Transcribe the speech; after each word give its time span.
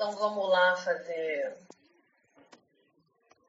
Então 0.00 0.12
vamos 0.12 0.48
lá 0.48 0.74
fazer. 0.76 1.58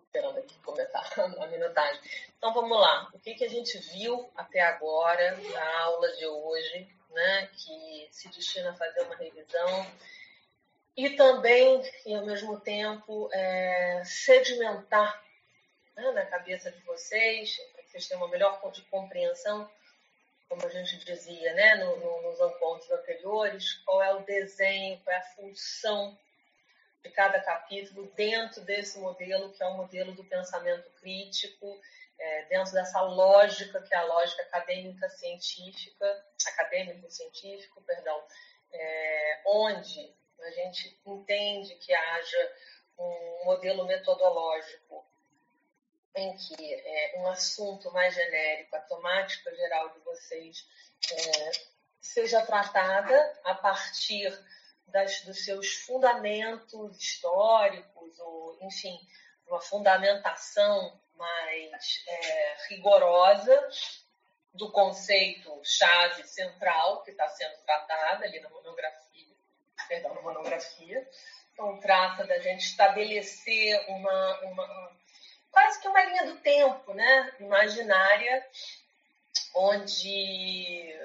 Esperando 0.03 0.38
aqui 0.38 0.54
começar 0.59 1.01
a 1.39 1.47
minutagem. 1.47 2.01
Então 2.38 2.54
vamos 2.54 2.77
lá. 2.77 3.09
O 3.13 3.20
que, 3.20 3.35
que 3.35 3.46
a 3.46 3.50
gente 3.50 3.77
viu 3.77 4.29
até 4.35 4.59
agora 4.59 5.37
na 5.37 5.79
aula 5.83 6.11
de 6.17 6.27
hoje, 6.27 6.93
né? 7.11 7.48
Que 7.53 8.09
se 8.11 8.27
destina 8.27 8.71
a 8.71 8.75
fazer 8.75 9.00
uma 9.04 9.16
revisão 9.16 9.88
e 10.98 11.11
também, 11.11 11.89
e 12.05 12.14
ao 12.14 12.25
mesmo 12.25 12.59
tempo, 12.59 13.29
é, 13.31 14.04
sedimentar 14.04 15.23
né, 15.95 16.11
na 16.11 16.25
cabeça 16.25 16.70
de 16.70 16.81
vocês, 16.81 17.55
para 17.71 17.83
que 17.83 17.91
vocês 17.91 18.09
tenham 18.09 18.21
uma 18.21 18.29
melhor 18.29 18.59
compreensão 18.89 19.71
como 20.49 20.65
a 20.65 20.70
gente 20.70 20.97
dizia 21.05 21.54
né, 21.54 21.75
no, 21.75 21.95
no, 21.95 22.21
nos 22.23 22.41
encontros 22.41 22.91
anteriores, 22.91 23.75
qual 23.86 24.04
é 24.04 24.13
o 24.13 24.25
desenho, 24.25 24.99
qual 24.99 25.15
é 25.15 25.20
a 25.20 25.23
função 25.33 26.20
de 27.04 27.09
cada 27.09 27.39
capítulo 27.41 28.11
dentro 28.15 28.61
desse 28.61 29.00
modelo, 29.00 29.51
que 29.51 29.64
é 29.64 29.68
o 29.68 29.78
modelo 29.78 30.14
do 30.14 30.23
pensamento 30.23 30.89
crítico, 31.00 31.79
é, 32.20 32.46
dentro 32.46 32.72
dessa 32.74 33.02
lógica, 33.02 33.82
que 33.82 33.94
é 33.94 33.98
a 33.98 34.05
lógica 34.05 34.44
acadêmica 34.44 35.10
científica, 35.10 36.26
acadêmico-científico, 36.48 37.82
perdão, 37.82 38.24
é, 38.72 39.41
onde 39.46 40.14
a 40.40 40.52
gente 40.52 41.00
entende 41.05 41.76
que 41.76 41.94
haja 41.94 42.55
um 42.98 43.46
modelo 43.46 43.86
metodológico 43.86 45.05
em 46.16 46.36
que 46.36 46.74
é, 46.74 47.13
um 47.18 47.27
assunto 47.27 47.91
mais 47.91 48.13
genérico, 48.13 48.76
a 48.76 48.82
temática 48.82 49.55
geral 49.55 49.90
de 49.90 49.99
vocês 49.99 50.68
é, 51.12 51.52
seja 51.99 52.46
tratada 52.46 53.40
a 53.44 53.55
partir 53.55 54.32
das, 54.91 55.22
dos 55.22 55.44
seus 55.44 55.73
fundamentos 55.73 56.98
históricos, 56.98 58.20
ou, 58.20 58.58
enfim, 58.62 58.98
uma 59.48 59.62
fundamentação 59.62 60.99
mais 61.16 62.04
é, 62.07 62.57
rigorosa 62.70 63.70
do 64.53 64.71
conceito 64.71 65.61
chave 65.63 66.23
central 66.23 67.03
que 67.03 67.11
está 67.11 67.27
sendo 67.29 67.55
tratado 67.66 68.23
ali 68.23 68.39
na 68.39 68.49
monografia, 68.49 69.35
perdão, 69.88 70.13
na 70.13 70.21
monografia. 70.21 71.07
Então, 71.53 71.79
trata 71.79 72.25
da 72.25 72.39
gente 72.39 72.66
estabelecer 72.66 73.85
uma, 73.89 74.39
uma 74.41 74.91
quase 75.51 75.81
que 75.81 75.88
uma 75.88 76.03
linha 76.03 76.25
do 76.25 76.38
tempo, 76.38 76.94
né? 76.94 77.33
Imaginária, 77.39 78.45
onde, 79.53 80.95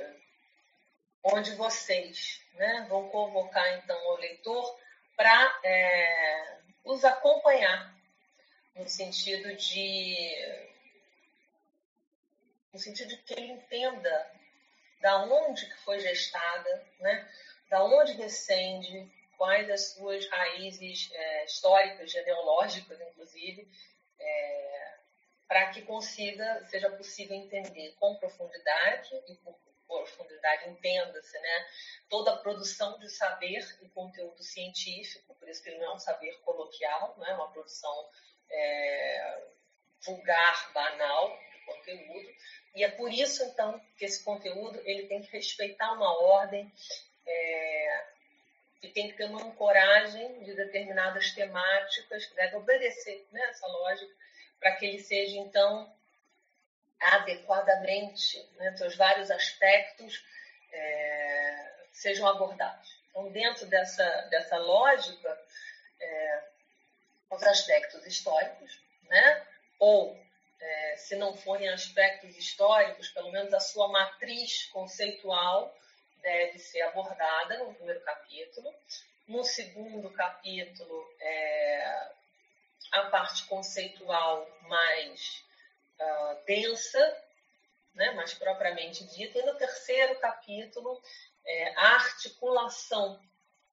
onde 1.33 1.55
vocês 1.57 2.41
né, 2.55 2.87
vão 2.89 3.09
convocar 3.09 3.79
então 3.79 3.97
o 4.09 4.17
leitor 4.17 4.79
para 5.17 5.61
é, 5.65 6.59
os 6.85 7.05
acompanhar 7.05 7.95
no 8.75 8.89
sentido 8.89 9.55
de 9.57 10.67
no 12.73 12.79
sentido 12.79 13.09
de 13.09 13.17
que 13.23 13.33
ele 13.33 13.53
entenda 13.53 14.31
da 15.01 15.25
onde 15.25 15.67
que 15.67 15.77
foi 15.79 15.99
gestada, 16.01 16.85
né? 17.01 17.29
Da 17.71 17.83
onde 17.83 18.15
descende, 18.15 19.11
quais 19.37 19.71
as 19.71 19.93
suas 19.93 20.29
raízes 20.29 21.11
é, 21.13 21.45
históricas, 21.45 22.11
genealógicas, 22.11 23.01
inclusive, 23.01 23.69
é, 24.19 24.95
para 25.49 25.71
que 25.71 25.83
consiga, 25.83 26.65
seja 26.67 26.91
possível 26.91 27.37
entender 27.37 27.95
com 27.99 28.17
profundidade, 28.17 29.15
e 29.29 29.35
por 29.37 29.55
profundidade 29.87 30.69
entenda-se, 30.69 31.39
né, 31.39 31.67
toda 32.09 32.33
a 32.33 32.37
produção 32.37 32.99
de 32.99 33.09
saber 33.09 33.65
e 33.83 33.89
conteúdo 33.91 34.43
científico, 34.43 35.35
por 35.35 35.49
isso 35.49 35.63
que 35.63 35.71
ele 35.71 35.79
não 35.79 35.93
é 35.93 35.95
um 35.95 35.99
saber 35.99 36.33
coloquial, 36.43 37.15
não 37.17 37.27
é 37.27 37.35
uma 37.35 37.51
produção 37.51 38.09
é, 38.51 39.43
vulgar, 40.05 40.73
banal 40.73 41.39
de 41.53 41.65
conteúdo, 41.65 42.35
e 42.75 42.85
é 42.85 42.91
por 42.91 43.11
isso, 43.11 43.43
então, 43.45 43.81
que 43.97 44.05
esse 44.05 44.23
conteúdo 44.23 44.81
ele 44.85 45.07
tem 45.07 45.23
que 45.23 45.33
respeitar 45.33 45.93
uma 45.93 46.13
ordem 46.21 46.71
é, 47.27 48.05
e 48.83 48.89
tem 48.89 49.09
que 49.09 49.17
ter 49.17 49.25
uma 49.25 49.43
ancoragem 49.43 50.45
de 50.45 50.55
determinadas 50.55 51.33
temáticas 51.33 52.27
que 52.27 52.35
deve 52.35 52.57
obedecer 52.57 53.27
né, 53.33 53.41
essa 53.49 53.67
lógica 53.67 54.15
para 54.61 54.73
que 54.73 54.87
ele 54.87 54.99
seja, 55.01 55.39
então, 55.39 55.91
adequadamente, 57.01 58.43
né, 58.57 58.77
seus 58.77 58.97
vários 58.97 59.31
aspectos 59.31 60.25
é, 60.73 61.73
sejam 61.93 62.27
abordados. 62.27 62.97
Então, 63.11 63.31
dentro 63.31 63.67
dessa, 63.67 64.05
dessa 64.31 64.57
lógica, 64.59 65.39
é, 66.01 66.43
os 67.31 67.43
aspectos 67.43 68.07
históricos, 68.07 68.81
né, 69.09 69.47
ou, 69.79 70.19
é, 70.61 70.97
se 70.97 71.17
não 71.17 71.37
forem 71.37 71.69
aspectos 71.69 72.37
históricos, 72.37 73.09
pelo 73.11 73.31
menos 73.31 73.53
a 73.53 73.61
sua 73.61 73.89
matriz 73.89 74.67
conceitual, 74.67 75.75
deve 76.23 76.59
ser 76.59 76.83
abordada 76.83 77.59
no 77.59 77.75
primeiro 77.75 78.01
capítulo. 78.01 78.75
No 79.29 79.45
segundo 79.45 80.11
capítulo, 80.11 81.09
é, 81.21 82.11
a 82.93 83.03
parte 83.05 83.45
conceitual 83.45 84.49
mais 84.63 85.46
uh, 86.01 86.45
densa, 86.45 87.23
né, 87.95 88.13
mais 88.13 88.35
propriamente 88.35 89.05
dita. 89.05 89.39
E 89.39 89.43
no 89.43 89.55
terceiro 89.55 90.19
capítulo, 90.19 91.01
é, 91.45 91.75
a 91.77 91.95
articulação 91.95 93.21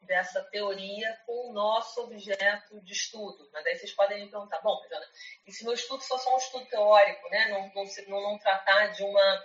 dessa 0.01 0.41
teoria 0.43 1.17
com 1.25 1.49
o 1.49 1.53
nosso 1.53 2.01
objeto 2.01 2.81
de 2.81 2.93
estudo. 2.93 3.49
Mas 3.53 3.65
aí 3.65 3.77
vocês 3.77 3.93
podem 3.93 4.23
me 4.23 4.29
perguntar, 4.29 4.59
bom, 4.61 4.81
Jana, 4.89 5.05
e 5.47 5.51
se 5.51 5.63
meu 5.63 5.73
estudo 5.73 6.03
for 6.03 6.19
só 6.19 6.35
um 6.35 6.37
estudo 6.37 6.65
teórico, 6.65 7.29
né, 7.29 7.47
não, 7.49 7.71
não, 7.73 8.21
não 8.21 8.37
tratar 8.37 8.87
de 8.87 9.03
uma 9.03 9.43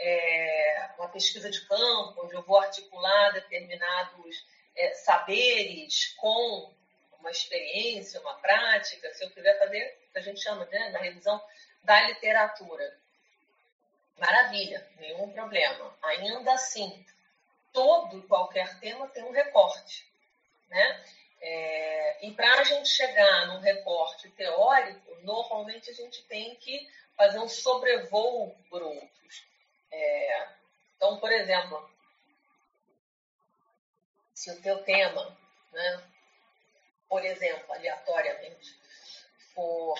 é, 0.00 0.90
uma 0.98 1.08
pesquisa 1.08 1.50
de 1.50 1.60
campo, 1.66 2.24
onde 2.24 2.34
eu 2.34 2.42
vou 2.42 2.58
articular 2.58 3.32
determinados 3.32 4.44
é, 4.74 4.94
saberes 4.94 6.14
com 6.16 6.72
uma 7.18 7.30
experiência, 7.30 8.20
uma 8.20 8.34
prática, 8.34 9.12
se 9.12 9.22
eu 9.22 9.30
quiser 9.30 9.58
fazer, 9.58 9.98
a 10.14 10.20
gente 10.20 10.40
chama 10.40 10.64
né, 10.66 10.88
na 10.88 10.98
revisão 11.00 11.40
da 11.82 12.00
literatura. 12.02 12.98
Maravilha, 14.18 14.86
nenhum 14.98 15.32
problema. 15.32 15.96
Ainda 16.02 16.52
assim, 16.52 17.04
todo 17.72 18.18
e 18.18 18.26
qualquer 18.26 18.78
tema 18.80 19.08
tem 19.08 19.24
um 19.24 19.32
recorte. 19.32 20.06
Né? 20.68 21.04
É, 21.40 22.26
e 22.26 22.32
para 22.32 22.60
a 22.60 22.64
gente 22.64 22.88
chegar 22.88 23.46
num 23.46 23.60
recorte 23.60 24.28
teórico, 24.30 25.16
normalmente 25.22 25.90
a 25.90 25.94
gente 25.94 26.22
tem 26.24 26.54
que 26.56 26.88
fazer 27.16 27.38
um 27.38 27.48
sobrevoo 27.48 28.54
por 28.68 28.82
outros. 28.82 29.46
É, 29.90 30.48
então, 30.96 31.18
por 31.18 31.32
exemplo, 31.32 31.90
se 34.34 34.50
o 34.50 34.60
teu 34.60 34.82
tema, 34.84 35.36
né, 35.72 36.04
por 37.08 37.24
exemplo, 37.24 37.72
aleatoriamente, 37.72 38.78
for 39.54 39.98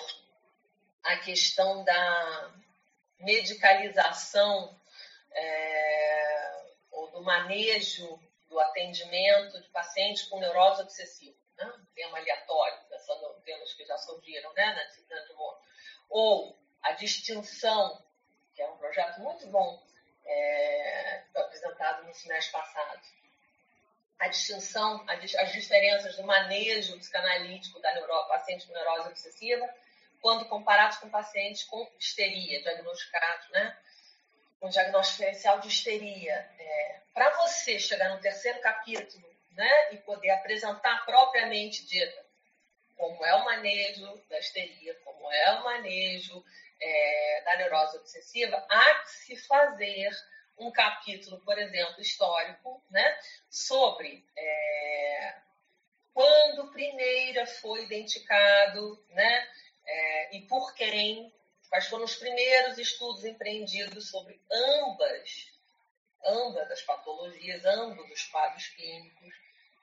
a 1.03 1.17
questão 1.17 1.83
da 1.83 2.53
medicalização 3.19 4.79
é, 5.33 6.63
ou 6.91 7.11
do 7.11 7.23
manejo 7.23 8.19
do 8.49 8.59
atendimento 8.59 9.61
de 9.61 9.69
pacientes 9.69 10.23
com 10.23 10.39
neurose 10.39 10.81
obsessiva, 10.81 11.37
né? 11.57 11.65
um 11.65 11.85
tema 11.95 12.17
aleatório, 12.17 12.77
pensando 12.89 13.35
em 13.37 13.41
temas 13.41 13.73
que 13.73 13.85
já 13.85 13.97
surgiram 13.97 14.51
né, 14.53 14.65
na 14.73 14.83
disciplina 14.83 15.21
de 15.25 15.31
ou 16.09 16.57
a 16.81 16.91
distinção 16.91 18.03
que 18.53 18.61
é 18.61 18.69
um 18.69 18.77
projeto 18.77 19.19
muito 19.21 19.47
bom, 19.47 19.81
é, 20.25 21.23
apresentado 21.35 22.03
no 22.05 22.13
semestre 22.13 22.51
passado. 22.51 23.01
A 24.19 24.27
distinção, 24.27 25.03
as 25.07 25.51
diferenças 25.51 26.15
do 26.15 26.23
manejo 26.23 26.97
psicanalítico 26.99 27.79
da 27.79 27.93
neuro, 27.95 28.27
paciente 28.27 28.67
com 28.67 28.73
neurose 28.73 29.09
obsessiva, 29.09 29.67
quando 30.21 30.45
comparados 30.45 30.97
com 30.97 31.09
pacientes 31.09 31.63
com 31.63 31.89
histeria, 31.99 32.61
diagnosticados, 32.61 33.49
né? 33.49 33.77
Um 34.61 34.69
diagnóstico 34.69 35.17
diferencial 35.17 35.59
de 35.59 35.67
histeria. 35.67 36.33
É, 36.59 37.01
Para 37.13 37.29
você 37.37 37.79
chegar 37.79 38.09
no 38.09 38.21
terceiro 38.21 38.59
capítulo, 38.61 39.31
né, 39.51 39.93
e 39.93 39.97
poder 39.97 40.29
apresentar 40.31 41.05
propriamente 41.05 41.85
dita 41.85 42.25
como 43.01 43.25
é 43.25 43.35
o 43.35 43.45
manejo 43.45 44.21
da 44.29 44.37
histeria, 44.37 44.93
como 45.03 45.31
é 45.31 45.51
o 45.53 45.63
manejo 45.63 46.45
é, 46.79 47.41
da 47.43 47.57
neurose 47.57 47.97
obsessiva, 47.97 48.63
há 48.69 48.93
que 48.99 49.09
se 49.09 49.35
fazer 49.47 50.09
um 50.57 50.71
capítulo, 50.71 51.39
por 51.41 51.57
exemplo, 51.57 51.99
histórico, 51.99 52.83
né, 52.91 53.19
sobre 53.49 54.23
é, 54.37 55.35
quando 56.13 56.71
Primeira 56.71 57.47
foi 57.47 57.83
identificado, 57.85 59.03
né, 59.09 59.47
é, 59.91 60.37
e 60.37 60.41
por 60.41 60.73
quem, 60.73 61.33
quais 61.69 61.87
foram 61.87 62.05
os 62.05 62.15
primeiros 62.15 62.77
estudos 62.77 63.25
empreendidos 63.25 64.09
sobre 64.09 64.39
ambas, 64.51 65.51
ambas 66.25 66.71
as 66.71 66.81
patologias, 66.81 67.65
ambos 67.65 68.09
os 68.09 68.23
quadros 68.23 68.67
clínicos, 68.67 69.33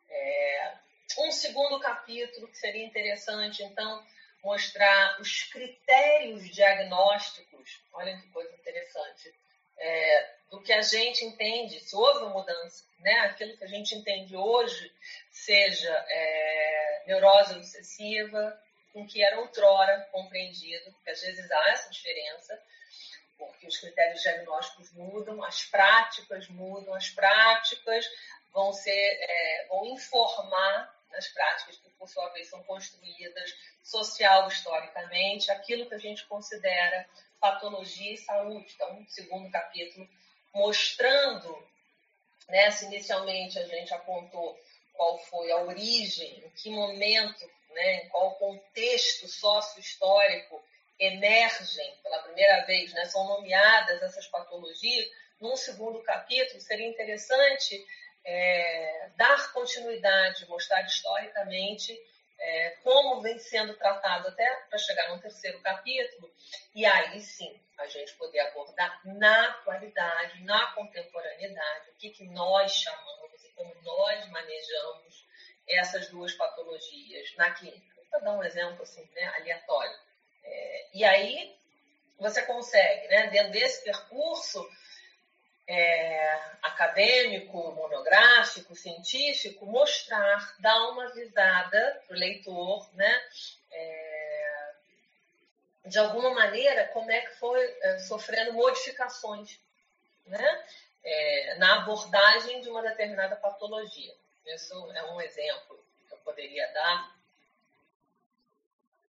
é, 0.08 0.72
um 1.18 1.30
segundo 1.30 1.78
capítulo, 1.80 2.48
que 2.48 2.56
seria 2.56 2.84
interessante, 2.84 3.62
então, 3.62 4.06
mostrar 4.42 5.20
os 5.20 5.42
critérios 5.44 6.48
diagnósticos, 6.50 7.82
olha 7.92 8.16
que 8.16 8.28
coisa 8.28 8.54
interessante, 8.54 9.34
é, 9.78 10.34
do 10.50 10.62
que 10.62 10.72
a 10.72 10.80
gente 10.80 11.24
entende, 11.24 11.80
se 11.80 11.94
houve 11.94 12.20
uma 12.20 12.30
mudança, 12.30 12.84
né? 13.00 13.12
aquilo 13.20 13.56
que 13.56 13.64
a 13.64 13.68
gente 13.68 13.94
entende 13.94 14.34
hoje, 14.36 14.92
seja 15.30 15.92
é, 16.08 17.04
neurose 17.06 17.54
obsessiva, 17.54 18.58
com 18.98 19.06
que 19.06 19.22
era 19.22 19.38
outrora 19.38 20.08
compreendido, 20.10 20.90
porque 20.92 21.10
às 21.10 21.20
vezes 21.20 21.48
há 21.48 21.70
essa 21.70 21.88
diferença, 21.88 22.60
porque 23.38 23.68
os 23.68 23.78
critérios 23.78 24.20
diagnósticos 24.20 24.92
mudam, 24.92 25.44
as 25.44 25.64
práticas 25.66 26.48
mudam, 26.48 26.92
as 26.94 27.08
práticas 27.08 28.10
vão 28.52 28.72
ser, 28.72 28.90
é, 28.90 29.66
vão 29.68 29.86
informar 29.86 30.92
nas 31.12 31.28
práticas 31.28 31.76
que 31.76 31.88
por 31.90 32.08
sua 32.08 32.28
vez 32.30 32.48
são 32.48 32.60
construídas 32.64 33.54
social 33.84 34.48
historicamente, 34.48 35.52
aquilo 35.52 35.86
que 35.88 35.94
a 35.94 35.98
gente 35.98 36.26
considera 36.26 37.08
patologia 37.40 38.14
e 38.14 38.18
saúde. 38.18 38.72
Então, 38.74 39.06
segundo 39.08 39.48
capítulo, 39.48 40.08
mostrando, 40.52 41.56
né, 42.48 42.68
se 42.72 42.86
inicialmente 42.86 43.60
a 43.60 43.66
gente 43.66 43.94
apontou 43.94 44.58
qual 44.92 45.18
foi 45.18 45.52
a 45.52 45.58
origem, 45.58 46.44
em 46.44 46.50
que 46.50 46.68
momento, 46.68 47.48
né, 47.78 47.94
em 48.02 48.08
qual 48.08 48.34
contexto 48.34 49.28
sócio-histórico 49.28 50.62
emergem 50.98 51.94
pela 52.02 52.18
primeira 52.24 52.64
vez, 52.66 52.92
né, 52.92 53.04
são 53.04 53.24
nomeadas 53.28 54.02
essas 54.02 54.26
patologias, 54.26 55.08
num 55.40 55.56
segundo 55.56 56.02
capítulo 56.02 56.60
seria 56.60 56.88
interessante 56.88 57.86
é, 58.24 59.10
dar 59.16 59.52
continuidade, 59.52 60.48
mostrar 60.48 60.84
historicamente 60.84 61.96
é, 62.40 62.70
como 62.82 63.20
vem 63.20 63.38
sendo 63.38 63.74
tratado 63.74 64.28
até 64.28 64.46
para 64.68 64.78
chegar 64.78 65.08
no 65.10 65.20
terceiro 65.20 65.60
capítulo, 65.60 66.32
e 66.74 66.84
aí 66.84 67.20
sim 67.20 67.60
a 67.78 67.86
gente 67.86 68.12
poder 68.14 68.40
abordar 68.40 69.00
na 69.04 69.50
atualidade, 69.50 70.42
na 70.42 70.72
contemporaneidade, 70.72 71.90
o 71.90 71.94
que, 71.94 72.10
que 72.10 72.24
nós 72.24 72.72
chamamos 72.72 73.44
e 73.44 73.48
como 73.50 73.72
nós 73.82 74.28
manejamos 74.30 75.27
essas 75.68 76.08
duas 76.08 76.32
patologias 76.34 77.34
na 77.36 77.50
clínica. 77.52 77.96
Vou 78.10 78.20
dar 78.22 78.32
um 78.32 78.44
exemplo 78.44 78.82
assim, 78.82 79.08
né, 79.14 79.24
aleatório. 79.36 79.98
É, 80.44 80.86
e 80.94 81.04
aí 81.04 81.56
você 82.18 82.42
consegue, 82.42 83.08
né, 83.08 83.28
dentro 83.28 83.52
desse 83.52 83.84
percurso, 83.84 84.68
é, 85.66 86.40
acadêmico, 86.62 87.72
monográfico, 87.72 88.74
científico, 88.74 89.66
mostrar, 89.66 90.56
dar 90.58 90.88
uma 90.88 91.12
visada 91.12 92.02
para 92.06 92.16
o 92.16 92.18
leitor, 92.18 92.88
né? 92.94 93.22
É, 93.70 94.72
de 95.84 95.98
alguma 95.98 96.30
maneira, 96.34 96.88
como 96.88 97.10
é 97.10 97.20
que 97.20 97.36
foi 97.36 97.78
é, 97.82 97.98
sofrendo 97.98 98.54
modificações 98.54 99.58
né? 100.28 100.64
É, 101.04 101.54
na 101.56 101.82
abordagem 101.82 102.60
de 102.60 102.68
uma 102.68 102.82
determinada 102.82 103.36
patologia. 103.36 104.14
Isso 104.54 104.92
é 104.92 105.04
um 105.12 105.20
exemplo 105.20 105.84
que 106.06 106.14
eu 106.14 106.18
poderia 106.18 106.66
dar. 106.72 107.16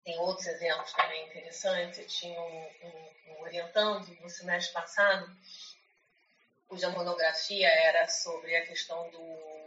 Tem 0.03 0.17
outros 0.19 0.47
exemplos 0.47 0.91
também 0.93 1.25
interessantes. 1.27 2.13
tinha 2.13 2.39
um, 2.39 2.69
um, 2.83 3.11
um 3.27 3.41
orientando 3.41 4.07
no 4.21 4.29
semestre 4.29 4.73
passado 4.73 5.29
cuja 6.69 6.89
monografia 6.91 7.67
era 7.67 8.07
sobre 8.07 8.55
a 8.55 8.65
questão 8.65 9.09
do. 9.09 9.59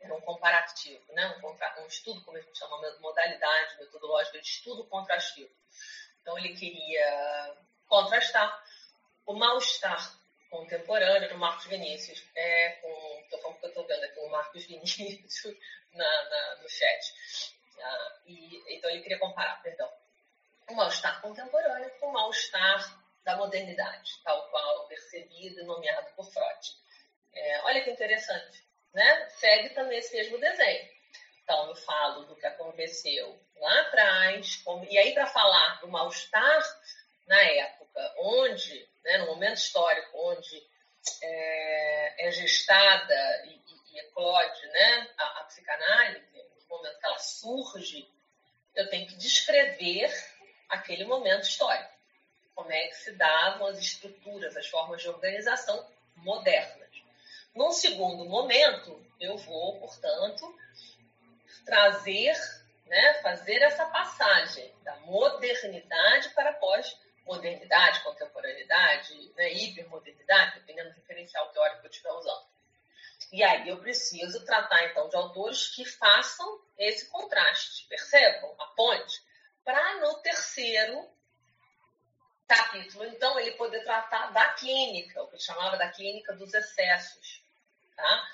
Era 0.00 0.14
um 0.14 0.20
comparativo, 0.20 1.02
né? 1.12 1.40
um, 1.42 1.82
um 1.82 1.86
estudo, 1.86 2.22
como 2.24 2.36
a 2.36 2.40
gente 2.40 2.56
chama, 2.56 2.76
modalidade 3.00 3.78
metodológica 3.78 4.40
de 4.40 4.46
estudo 4.46 4.84
contrastivo. 4.84 5.50
Então, 6.20 6.38
ele 6.38 6.54
queria 6.54 7.56
contrastar 7.86 8.64
o 9.26 9.34
mal-estar 9.34 10.16
contemporâneo 10.50 11.28
do 11.28 11.38
Marcos 11.38 11.66
Vinícius, 11.66 12.24
é, 12.34 12.70
com, 12.80 12.88
que 13.28 13.34
eu 13.34 13.68
estou 13.68 13.86
vendo 13.86 14.04
aqui 14.04 14.20
o 14.20 14.30
Marcos 14.30 14.64
Vinícius 14.64 15.56
na, 15.92 16.24
na, 16.24 16.56
no 16.56 16.68
chat. 16.68 17.14
Ah, 17.80 18.18
e, 18.26 18.76
então, 18.76 18.90
ele 18.90 19.02
queria 19.02 19.18
comparar, 19.18 19.62
perdão, 19.62 19.90
o 20.68 20.74
mal-estar 20.74 21.20
contemporâneo 21.20 21.90
com 21.98 22.08
o 22.08 22.12
mal-estar 22.12 23.04
da 23.24 23.36
modernidade, 23.36 24.20
tal 24.24 24.48
qual 24.50 24.86
percebido 24.88 25.60
e 25.60 25.64
nomeado 25.64 26.10
por 26.14 26.24
Freud. 26.30 26.76
É, 27.34 27.62
olha 27.62 27.82
que 27.82 27.90
interessante, 27.90 28.64
né? 28.92 29.28
Segue 29.30 29.70
também 29.70 29.98
esse 29.98 30.16
mesmo 30.16 30.38
desenho. 30.38 30.88
Então, 31.42 31.68
eu 31.68 31.76
falo 31.76 32.24
do 32.24 32.36
que 32.36 32.46
aconteceu 32.46 33.38
lá 33.56 33.80
atrás, 33.82 34.56
como... 34.56 34.84
e 34.84 34.98
aí 34.98 35.14
para 35.14 35.26
falar 35.26 35.80
do 35.80 35.88
mal-estar 35.88 36.62
na 37.26 37.40
época 37.40 38.14
onde, 38.18 38.88
né, 39.04 39.18
no 39.18 39.26
momento 39.26 39.56
histórico 39.56 40.10
onde 40.30 40.66
é, 41.22 42.28
é 42.28 42.30
gestada 42.32 43.46
e, 43.46 43.50
e, 43.50 43.94
e, 43.94 44.00
eclode 44.00 44.66
né, 44.66 45.08
a, 45.18 45.40
a 45.40 45.44
psicanálise, 45.44 46.26
no 46.34 46.76
momento 46.76 46.98
que 46.98 47.06
ela 47.06 47.18
surge, 47.18 48.08
eu 48.74 48.88
tenho 48.88 49.06
que 49.06 49.16
descrever 49.16 50.12
aquele 50.68 51.04
momento 51.04 51.44
histórico 51.44 51.98
como 52.58 52.72
é 52.72 52.88
que 52.88 52.96
se 52.96 53.12
davam 53.12 53.68
as 53.68 53.78
estruturas, 53.78 54.56
as 54.56 54.66
formas 54.66 55.00
de 55.00 55.08
organização 55.08 55.88
modernas. 56.16 56.90
Num 57.54 57.70
segundo 57.70 58.24
momento, 58.24 59.00
eu 59.20 59.36
vou, 59.36 59.78
portanto, 59.78 60.58
trazer, 61.64 62.36
né, 62.86 63.14
fazer 63.22 63.62
essa 63.62 63.86
passagem 63.86 64.74
da 64.82 64.96
modernidade 64.96 66.30
para 66.30 66.50
a 66.50 66.54
pós-modernidade, 66.54 68.02
contemporaneidade, 68.02 69.32
né, 69.36 69.52
hipermodernidade, 69.52 70.58
dependendo 70.58 70.90
do 70.90 70.96
referencial 70.96 71.48
teórico 71.50 71.82
que 71.82 71.86
eu 71.86 71.90
estiver 71.92 72.10
usando. 72.10 72.44
E 73.38 73.44
aí 73.44 73.68
eu 73.68 73.76
preciso 73.76 74.44
tratar, 74.44 74.84
então, 74.86 75.08
de 75.08 75.14
autores 75.14 75.68
que 75.68 75.84
façam 75.84 76.60
esse 76.76 77.08
contraste, 77.08 77.86
percebam 77.86 78.52
a 78.58 78.66
ponte, 78.74 79.22
para 79.64 80.00
no 80.00 80.20
terceiro 80.22 81.08
capítulo, 82.48 83.04
então, 83.04 83.38
ele 83.38 83.52
poder 83.52 83.84
tratar 83.84 84.32
da 84.32 84.54
clínica, 84.54 85.22
o 85.22 85.28
que 85.28 85.38
chamava 85.38 85.76
da 85.76 85.88
clínica 85.88 86.32
dos 86.32 86.52
excessos, 86.52 87.44
tá? 87.94 88.28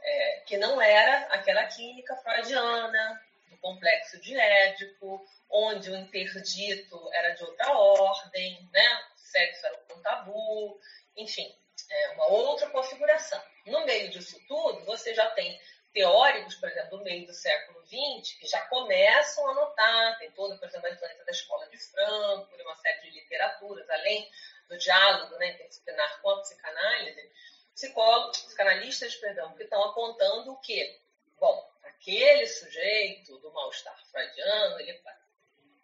É, 0.00 0.40
que 0.46 0.56
não 0.56 0.80
era 0.80 1.34
aquela 1.34 1.66
clínica 1.66 2.16
freudiana, 2.16 3.22
do 3.50 3.58
complexo 3.58 4.18
de 4.22 4.40
Édipo, 4.40 5.22
onde 5.50 5.90
o 5.90 5.96
interdito 5.96 7.10
era 7.12 7.34
de 7.34 7.44
outra 7.44 7.76
ordem, 7.76 8.66
né? 8.72 9.04
O 9.14 9.18
sexo 9.18 9.66
era 9.66 9.82
um 9.94 10.00
tabu, 10.00 10.80
enfim, 11.14 11.54
é 11.90 12.08
uma 12.12 12.28
outra 12.28 12.70
configuração. 12.70 13.55
No 13.66 13.84
meio 13.84 14.10
disso 14.10 14.40
tudo, 14.46 14.84
você 14.84 15.14
já 15.14 15.28
tem 15.30 15.60
teóricos, 15.92 16.54
por 16.56 16.68
exemplo, 16.68 16.98
do 16.98 17.04
meio 17.04 17.26
do 17.26 17.32
século 17.32 17.80
XX, 17.86 18.38
que 18.38 18.46
já 18.46 18.60
começam 18.66 19.48
a 19.48 19.54
notar, 19.54 20.18
tem 20.18 20.30
toda, 20.32 20.56
por 20.58 20.68
exemplo, 20.68 20.86
a 20.86 20.90
influência 20.90 21.24
da 21.24 21.32
escola 21.32 21.66
de 21.68 21.78
Frankfurt, 21.78 22.60
uma 22.60 22.76
série 22.76 23.00
de 23.00 23.10
literaturas, 23.10 23.88
além 23.88 24.30
do 24.68 24.76
diálogo 24.76 25.36
né, 25.36 25.52
interdisciplinar 25.52 26.20
com 26.20 26.30
a 26.30 26.40
psicanálise, 26.40 27.30
psicólogos, 27.74 28.42
psicanalistas, 28.42 29.14
perdão, 29.16 29.54
que 29.54 29.62
estão 29.62 29.82
apontando 29.84 30.52
o 30.52 30.60
quê? 30.60 31.00
Bom, 31.38 31.70
aquele 31.82 32.46
sujeito 32.46 33.38
do 33.38 33.50
mal-estar 33.52 33.98
freudiano, 34.10 34.78
ele 34.80 35.00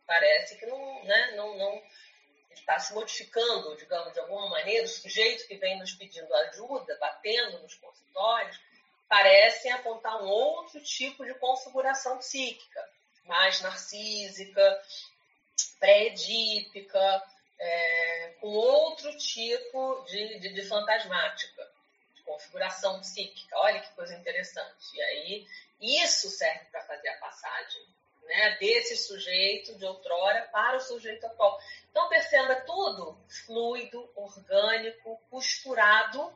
parece 0.07 0.59
que 0.59 0.67
não, 0.67 1.05
né, 1.05 1.33
não, 1.37 1.57
não 1.57 1.83
está 2.61 2.79
se 2.79 2.95
modificando, 2.95 3.77
digamos, 3.77 4.13
de 4.13 4.21
alguma 4.21 4.49
maneira, 4.49 4.85
o 4.85 4.89
sujeito 4.89 5.47
que 5.47 5.57
vem 5.57 5.79
nos 5.79 5.93
pedindo 5.93 6.33
ajuda, 6.35 6.97
batendo 6.99 7.59
nos 7.61 7.75
consultórios, 7.75 8.61
parecem 9.09 9.71
apontar 9.73 10.23
um 10.23 10.29
outro 10.29 10.81
tipo 10.83 11.25
de 11.25 11.35
configuração 11.35 12.19
psíquica, 12.19 12.89
mais 13.25 13.61
narcísica, 13.61 14.83
pré-edípica, 15.79 17.23
é, 17.59 18.35
com 18.41 18.49
outro 18.49 19.17
tipo 19.19 20.05
de, 20.09 20.39
de, 20.41 20.53
de 20.55 20.63
fantasmática, 20.63 21.71
de 22.15 22.23
configuração 22.23 23.01
psíquica. 23.01 23.57
Olha 23.59 23.81
que 23.81 23.95
coisa 23.95 24.15
interessante. 24.15 24.95
E 24.95 25.03
aí, 25.03 25.47
isso 25.81 26.31
serve 26.31 26.65
para 26.67 26.83
fazer 26.85 27.09
a 27.09 27.19
passagem 27.19 27.87
né, 28.25 28.57
desse 28.59 28.97
sujeito 28.97 29.77
de 29.77 29.85
outrora 29.85 30.49
para 30.53 30.77
o 30.77 30.81
sujeito 30.81 31.27
atual. 31.27 31.59
Então, 31.91 32.09
perceba 32.09 32.57
tudo 32.63 33.19
fluido, 33.45 34.11
orgânico, 34.15 35.21
costurado 35.31 36.33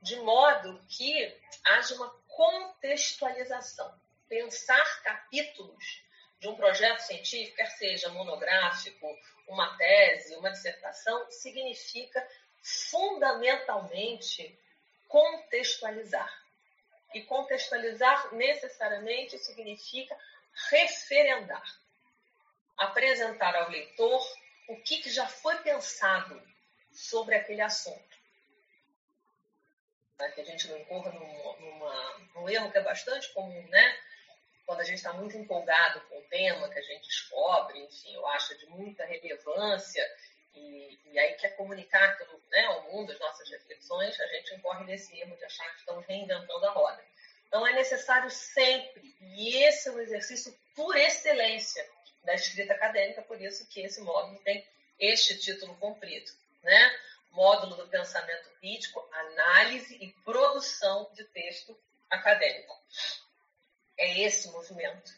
de 0.00 0.16
modo 0.16 0.84
que 0.88 1.34
haja 1.64 1.94
uma 1.94 2.10
contextualização. 2.28 3.98
Pensar 4.28 5.02
capítulos 5.02 6.02
de 6.38 6.48
um 6.48 6.54
projeto 6.56 7.00
científico, 7.00 7.56
quer 7.56 7.70
seja 7.70 8.10
monográfico, 8.10 9.06
uma 9.48 9.76
tese, 9.76 10.36
uma 10.36 10.50
dissertação, 10.50 11.30
significa 11.30 12.26
fundamentalmente 12.62 14.58
contextualizar. 15.08 16.30
E 17.14 17.22
contextualizar 17.22 18.34
necessariamente 18.34 19.38
significa 19.38 20.18
referendar, 20.70 21.64
apresentar 22.76 23.54
ao 23.56 23.70
leitor 23.70 24.26
o 24.68 24.76
que, 24.82 24.98
que 24.98 25.10
já 25.10 25.26
foi 25.26 25.56
pensado 25.58 26.40
sobre 26.92 27.34
aquele 27.34 27.60
assunto. 27.60 28.14
Para 30.16 30.30
que 30.30 30.40
a 30.40 30.44
gente 30.44 30.68
não 30.68 30.78
incorra 30.78 31.10
num, 31.12 31.60
numa, 31.60 32.18
num 32.34 32.48
erro 32.48 32.70
que 32.70 32.78
é 32.78 32.82
bastante 32.82 33.32
comum, 33.32 33.68
né? 33.68 33.98
Quando 34.64 34.80
a 34.80 34.84
gente 34.84 34.96
está 34.96 35.12
muito 35.12 35.36
empolgado 35.36 36.00
com 36.02 36.18
o 36.18 36.24
tema 36.28 36.70
que 36.70 36.78
a 36.78 36.82
gente 36.82 37.06
descobre, 37.06 37.78
enfim, 37.80 38.14
eu 38.14 38.26
acho 38.28 38.56
de 38.58 38.66
muita 38.66 39.04
relevância 39.04 40.02
e, 40.54 40.98
e 41.04 41.18
aí 41.18 41.34
quer 41.34 41.56
comunicar 41.56 42.02
aquilo, 42.02 42.40
né, 42.48 42.64
ao 42.66 42.82
mundo, 42.84 43.12
as 43.12 43.18
nossas 43.18 43.50
reflexões, 43.50 44.18
a 44.18 44.26
gente 44.28 44.54
incorre 44.54 44.84
nesse 44.84 45.18
erro 45.20 45.36
de 45.36 45.44
achar 45.44 45.68
que 45.72 45.80
estamos 45.80 46.06
reinventando 46.06 46.66
a 46.66 46.70
roda. 46.70 47.04
Então 47.46 47.66
é 47.66 47.72
necessário 47.72 48.30
sempre, 48.30 49.14
e 49.20 49.56
esse 49.64 49.88
é 49.88 49.92
o 49.92 50.00
exercício 50.00 50.56
por 50.74 50.96
excelência 50.96 51.88
da 52.24 52.34
escrita 52.34 52.72
acadêmica, 52.72 53.22
por 53.22 53.40
isso 53.40 53.66
que 53.68 53.80
esse 53.80 54.00
módulo 54.00 54.38
tem 54.40 54.66
este 54.98 55.38
título 55.38 55.74
comprido, 55.76 56.32
né? 56.62 56.98
Módulo 57.30 57.76
do 57.76 57.88
pensamento 57.88 58.48
crítico, 58.60 59.06
análise 59.12 59.96
e 59.96 60.12
produção 60.24 61.10
de 61.14 61.24
texto 61.24 61.78
acadêmico. 62.10 62.76
É 63.96 64.20
esse 64.20 64.48
movimento. 64.50 65.12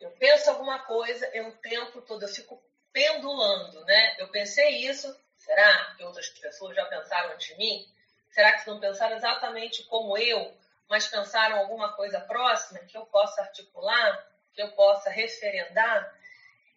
Eu 0.00 0.10
penso 0.12 0.50
alguma 0.50 0.80
coisa, 0.80 1.26
eu 1.32 1.48
o 1.48 1.52
tempo 1.52 2.02
todo 2.02 2.22
eu 2.22 2.28
fico 2.28 2.62
pendulando, 2.92 3.84
né? 3.84 4.16
Eu 4.18 4.28
pensei 4.28 4.86
isso, 4.86 5.14
será 5.38 5.94
que 5.96 6.04
outras 6.04 6.28
pessoas 6.28 6.76
já 6.76 6.84
pensaram 6.86 7.32
antes 7.32 7.48
de 7.48 7.56
mim? 7.56 7.88
Será 8.30 8.58
que 8.58 8.68
não 8.68 8.80
pensaram 8.80 9.16
exatamente 9.16 9.82
como 9.84 10.16
eu, 10.16 10.56
mas 10.92 11.08
pensaram 11.08 11.56
alguma 11.56 11.90
coisa 11.94 12.20
próxima 12.20 12.80
que 12.80 12.98
eu 12.98 13.06
possa 13.06 13.40
articular, 13.40 14.30
que 14.52 14.60
eu 14.60 14.72
possa 14.72 15.08
referendar? 15.08 16.14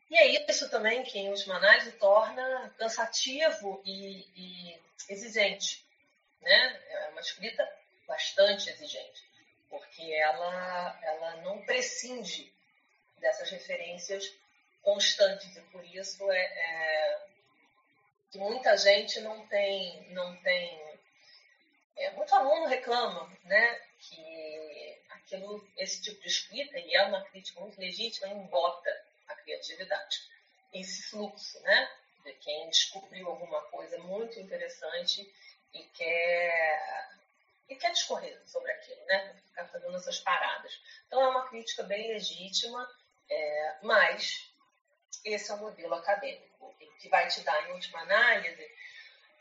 E 0.10 0.18
é 0.18 0.50
isso 0.50 0.70
também 0.70 1.04
que, 1.04 1.20
em 1.20 1.28
última 1.28 1.58
análise, 1.58 1.92
torna 1.92 2.74
cansativo 2.78 3.82
e, 3.84 4.26
e 4.34 4.82
exigente. 5.10 5.86
Né? 6.42 6.82
É 6.92 7.10
uma 7.10 7.20
escrita 7.20 7.70
bastante 8.08 8.70
exigente, 8.70 9.22
porque 9.70 10.14
ela, 10.14 10.98
ela 11.04 11.36
não 11.42 11.66
prescinde 11.66 12.54
dessas 13.18 13.52
referências 13.52 14.34
constantes, 14.82 15.58
e 15.58 15.62
por 15.64 15.84
isso 15.94 16.32
é, 16.32 16.42
é 16.42 17.28
que 18.32 18.38
muita 18.38 18.78
gente 18.78 19.20
não 19.20 19.46
tem. 19.48 20.10
Não 20.14 20.38
tem 20.38 20.96
é, 21.98 22.12
muito 22.12 22.34
aluno 22.34 22.68
reclama 22.68 23.30
né, 23.46 23.82
que 24.10 25.02
aquilo, 25.10 25.68
esse 25.78 26.02
tipo 26.02 26.22
de 26.22 26.28
escrita, 26.28 26.78
e 26.78 26.96
é 26.96 27.04
uma 27.06 27.24
crítica 27.26 27.60
muito 27.60 27.80
legítima, 27.80 28.28
embota 28.28 28.90
a 29.28 29.36
criatividade. 29.36 30.22
Esse 30.74 31.04
fluxo, 31.10 31.60
né? 31.62 31.90
De 32.24 32.34
quem 32.34 32.70
descobriu 32.70 33.28
alguma 33.28 33.62
coisa 33.64 33.98
muito 34.00 34.40
interessante 34.40 35.32
e 35.74 35.84
quer, 35.84 37.10
e 37.70 37.76
quer 37.76 37.92
discorrer 37.92 38.42
sobre 38.46 38.72
aquilo, 38.72 39.04
né? 39.06 39.36
Ficar 39.48 39.68
fazendo 39.68 39.96
essas 39.96 40.20
paradas. 40.20 40.80
Então 41.08 41.22
é 41.22 41.28
uma 41.28 41.48
crítica 41.50 41.84
bem 41.84 42.08
legítima, 42.08 42.90
é, 43.30 43.76
mas 43.84 44.52
esse 45.24 45.52
é 45.52 45.54
o 45.56 45.60
modelo 45.60 45.94
acadêmico, 45.96 46.76
que 47.00 47.10
vai 47.10 47.28
te 47.28 47.42
dar, 47.42 47.68
em 47.68 47.74
última 47.74 48.02
análise, 48.02 48.72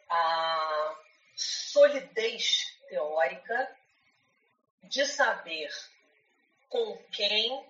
a 0.09 0.99
solidez 1.37 2.79
teórica 2.89 3.77
de 4.89 5.07
saber 5.07 5.71
com 6.69 6.97
quem 7.13 7.65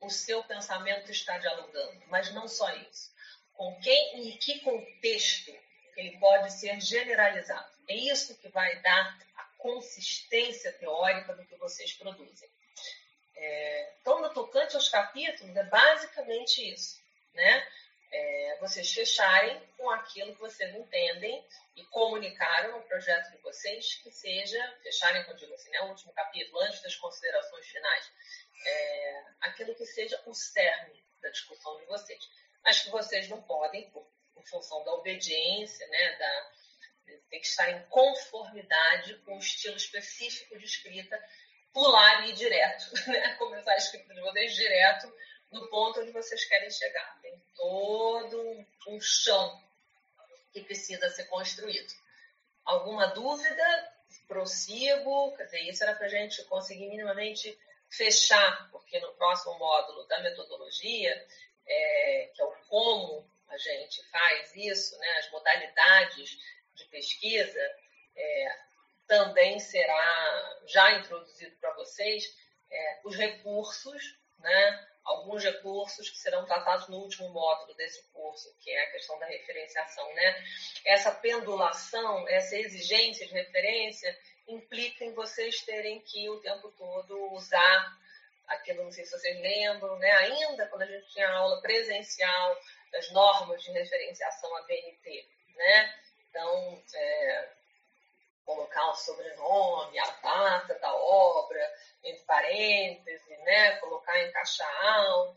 o 0.00 0.10
seu 0.10 0.42
pensamento 0.44 1.10
está 1.10 1.38
dialogando, 1.38 2.02
mas 2.06 2.32
não 2.32 2.46
só 2.46 2.70
isso. 2.76 3.12
Com 3.54 3.78
quem 3.80 4.20
e 4.20 4.30
em 4.30 4.36
que 4.36 4.60
contexto 4.60 5.52
ele 5.96 6.16
pode 6.18 6.52
ser 6.52 6.80
generalizado. 6.80 7.68
É 7.88 7.94
isso 7.94 8.38
que 8.38 8.48
vai 8.48 8.80
dar 8.80 9.18
a 9.36 9.42
consistência 9.58 10.72
teórica 10.74 11.34
do 11.34 11.44
que 11.44 11.56
vocês 11.56 11.92
produzem. 11.94 12.48
É, 13.34 13.92
então, 14.00 14.20
no 14.20 14.30
tocante 14.30 14.76
aos 14.76 14.88
capítulos, 14.88 15.56
é 15.56 15.64
basicamente 15.64 16.72
isso. 16.72 17.00
Né? 17.34 17.68
É, 18.10 18.56
vocês 18.60 18.90
fecharem 18.92 19.60
com 19.76 19.90
aquilo 19.90 20.34
que 20.34 20.40
vocês 20.40 20.74
entendem 20.74 21.46
e 21.76 21.84
comunicaram 21.86 22.78
no 22.78 22.84
projeto 22.84 23.30
de 23.30 23.38
vocês, 23.38 23.94
que 23.96 24.10
seja, 24.10 24.78
fecharem, 24.82 25.24
como 25.24 25.54
assim, 25.54 25.70
né, 25.70 25.80
o 25.82 25.88
último 25.88 26.12
capítulo, 26.14 26.60
antes 26.62 26.82
das 26.82 26.96
considerações 26.96 27.66
finais, 27.66 28.10
é, 28.64 29.24
aquilo 29.42 29.74
que 29.74 29.84
seja 29.86 30.20
o 30.26 30.34
cerne 30.34 31.04
da 31.20 31.28
discussão 31.28 31.76
de 31.78 31.86
vocês. 31.86 32.20
Mas 32.64 32.80
que 32.80 32.90
vocês 32.90 33.28
não 33.28 33.42
podem, 33.42 33.90
por, 33.90 34.10
em 34.36 34.46
função 34.46 34.82
da 34.84 34.92
obediência, 34.94 35.86
né, 35.88 36.16
da, 36.16 36.52
tem 37.30 37.40
que 37.40 37.46
estar 37.46 37.70
em 37.70 37.82
conformidade 37.88 39.14
com 39.18 39.36
o 39.36 39.38
estilo 39.38 39.76
específico 39.76 40.58
de 40.58 40.64
escrita, 40.64 41.22
pular 41.72 42.26
e 42.26 42.30
ir 42.30 42.34
direto, 42.34 42.90
né? 43.08 43.34
começar 43.34 43.72
a 43.72 43.76
escrita 43.76 44.12
de 44.14 44.20
vocês 44.20 44.54
direto 44.54 45.12
no 45.50 45.68
ponto 45.68 46.00
onde 46.00 46.10
vocês 46.10 46.44
querem 46.44 46.70
chegar. 46.70 47.18
Tem 47.22 47.40
todo 47.56 48.66
um 48.88 49.00
chão 49.00 49.62
que 50.52 50.62
precisa 50.62 51.08
ser 51.10 51.24
construído. 51.24 51.92
Alguma 52.64 53.06
dúvida? 53.08 53.92
Prossigo. 54.26 55.34
Quer 55.36 55.44
dizer, 55.44 55.60
isso 55.62 55.82
era 55.84 55.94
para 55.94 56.06
a 56.06 56.10
gente 56.10 56.42
conseguir 56.44 56.88
minimamente 56.88 57.58
fechar, 57.90 58.68
porque 58.70 58.98
no 59.00 59.12
próximo 59.14 59.58
módulo 59.58 60.06
da 60.06 60.20
metodologia, 60.20 61.26
é, 61.66 62.30
que 62.34 62.42
é 62.42 62.44
o 62.44 62.52
como 62.68 63.30
a 63.48 63.56
gente 63.56 64.02
faz 64.10 64.54
isso, 64.54 64.98
né, 64.98 65.08
as 65.18 65.30
modalidades 65.30 66.38
de 66.74 66.84
pesquisa, 66.86 67.60
é, 68.14 68.58
também 69.06 69.58
será 69.58 70.60
já 70.66 70.98
introduzido 70.98 71.56
para 71.56 71.72
vocês 71.74 72.36
é, 72.70 73.00
os 73.04 73.16
recursos, 73.16 74.18
né, 74.38 74.88
alguns 75.02 75.42
recursos 75.42 76.10
que 76.10 76.18
serão 76.18 76.37
tratados 76.48 76.88
no 76.88 76.98
último 76.98 77.28
módulo 77.28 77.74
desse 77.74 78.02
curso, 78.12 78.52
que 78.60 78.70
é 78.70 78.82
a 78.82 78.90
questão 78.90 79.18
da 79.18 79.26
referenciação. 79.26 80.12
Né? 80.14 80.44
Essa 80.84 81.12
pendulação, 81.12 82.28
essa 82.28 82.56
exigência 82.56 83.26
de 83.26 83.34
referência, 83.34 84.18
implica 84.48 85.04
em 85.04 85.14
vocês 85.14 85.60
terem 85.62 86.00
que 86.00 86.28
o 86.28 86.40
tempo 86.40 86.70
todo 86.72 87.32
usar 87.34 87.98
aquilo, 88.48 88.84
não 88.84 88.90
sei 88.90 89.04
se 89.04 89.12
vocês 89.12 89.38
lembram, 89.40 89.96
né? 89.98 90.10
ainda 90.10 90.66
quando 90.68 90.82
a 90.82 90.86
gente 90.86 91.06
tinha 91.10 91.30
aula 91.30 91.60
presencial 91.60 92.58
das 92.90 93.10
normas 93.12 93.62
de 93.62 93.70
referenciação 93.70 94.56
a 94.56 94.62
BNT. 94.62 95.28
Né? 95.54 95.94
Então, 96.28 96.82
é, 96.94 97.48
colocar 98.44 98.90
o 98.90 98.94
sobrenome, 98.94 99.98
a 99.98 100.10
data 100.22 100.78
da 100.78 100.94
obra, 100.94 101.74
entre 102.02 102.24
parênteses, 102.24 103.38
né? 103.44 103.76
colocar 103.76 104.18
em 104.18 104.32
caixa 104.32 104.64
alta, 104.82 105.27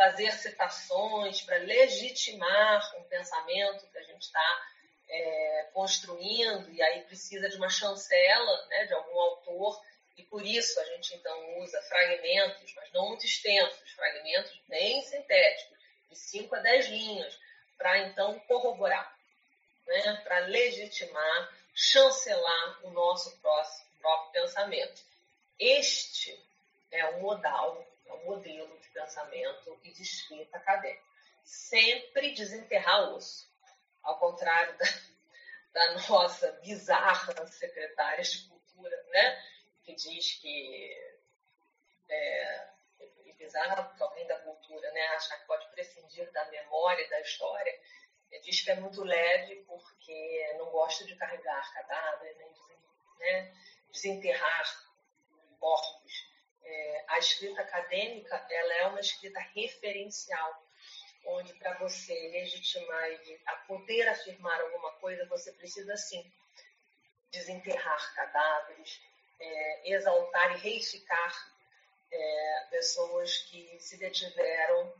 fazer 0.00 0.32
citações 0.32 1.42
para 1.42 1.58
legitimar 1.58 2.96
um 2.96 3.02
pensamento 3.04 3.86
que 3.88 3.98
a 3.98 4.02
gente 4.02 4.22
está 4.22 4.66
é, 5.06 5.68
construindo, 5.74 6.70
e 6.70 6.80
aí 6.80 7.02
precisa 7.02 7.50
de 7.50 7.56
uma 7.56 7.68
chancela 7.68 8.66
né, 8.68 8.86
de 8.86 8.94
algum 8.94 9.20
autor, 9.20 9.78
e 10.16 10.22
por 10.22 10.42
isso 10.42 10.80
a 10.80 10.84
gente 10.84 11.14
então 11.14 11.58
usa 11.58 11.82
fragmentos, 11.82 12.72
mas 12.74 12.90
não 12.92 13.08
muito 13.08 13.26
extensos, 13.26 13.90
fragmentos 13.90 14.58
bem 14.68 15.02
sintéticos, 15.02 15.78
de 16.08 16.16
5 16.16 16.54
a 16.54 16.60
10 16.60 16.86
linhas, 16.88 17.38
para 17.76 17.98
então 17.98 18.38
corroborar, 18.48 19.14
né, 19.86 20.16
para 20.24 20.38
legitimar 20.46 21.60
chancelar 21.74 22.86
o 22.86 22.90
nosso 22.90 23.38
próprio 23.40 24.32
pensamento. 24.32 25.02
Este 25.58 26.42
é 26.90 27.04
o 27.06 27.20
modal, 27.20 27.86
é 28.06 28.12
o 28.12 28.24
modelo 28.24 28.78
de 28.78 28.88
pensamento 28.88 29.78
e 29.84 29.92
de 29.92 30.02
escrita 30.02 30.58
acadêmica. 30.58 31.02
Sempre 31.44 32.34
desenterrar 32.34 33.12
osso. 33.12 33.48
Ao 34.02 34.18
contrário 34.18 34.76
da, 34.78 34.86
da 35.72 35.94
nossa 36.08 36.52
bizarra 36.62 37.46
secretária 37.46 38.22
de 38.22 38.48
cultura, 38.48 39.04
né? 39.08 39.44
que 39.84 39.94
diz 39.94 40.34
que 40.34 41.14
é, 42.08 42.68
bizarra 43.38 43.84
porque 43.84 44.02
alguém 44.02 44.26
da 44.26 44.38
cultura 44.40 44.90
né, 44.92 45.06
acha 45.08 45.36
que 45.38 45.46
pode 45.46 45.66
prescindir 45.70 46.30
da 46.32 46.44
memória 46.46 47.02
e 47.02 47.08
da 47.08 47.20
história 47.20 47.80
diz 48.40 48.62
que 48.62 48.70
é 48.70 48.76
muito 48.76 49.02
leve 49.02 49.64
porque 49.66 50.54
não 50.58 50.70
gosta 50.70 51.04
de 51.04 51.14
carregar 51.16 51.72
né, 53.18 53.54
desenterrar 53.92 54.90
mortos. 55.60 56.28
É, 56.62 57.04
a 57.08 57.18
escrita 57.18 57.60
acadêmica 57.62 58.46
ela 58.50 58.74
é 58.74 58.86
uma 58.86 59.00
escrita 59.00 59.40
referencial, 59.54 60.64
onde 61.26 61.52
para 61.54 61.74
você 61.78 62.14
legitimar 62.32 63.10
e 63.10 63.40
a 63.46 63.56
poder 63.56 64.08
afirmar 64.08 64.60
alguma 64.60 64.92
coisa, 64.94 65.26
você 65.26 65.52
precisa 65.52 65.96
sim 65.96 66.24
desenterrar 67.30 68.14
cadáveres, 68.14 69.00
é, 69.38 69.92
exaltar 69.92 70.56
e 70.56 70.60
reificar 70.60 71.52
é, 72.10 72.66
pessoas 72.70 73.38
que 73.38 73.78
se 73.78 73.96
detiveram, 73.96 74.92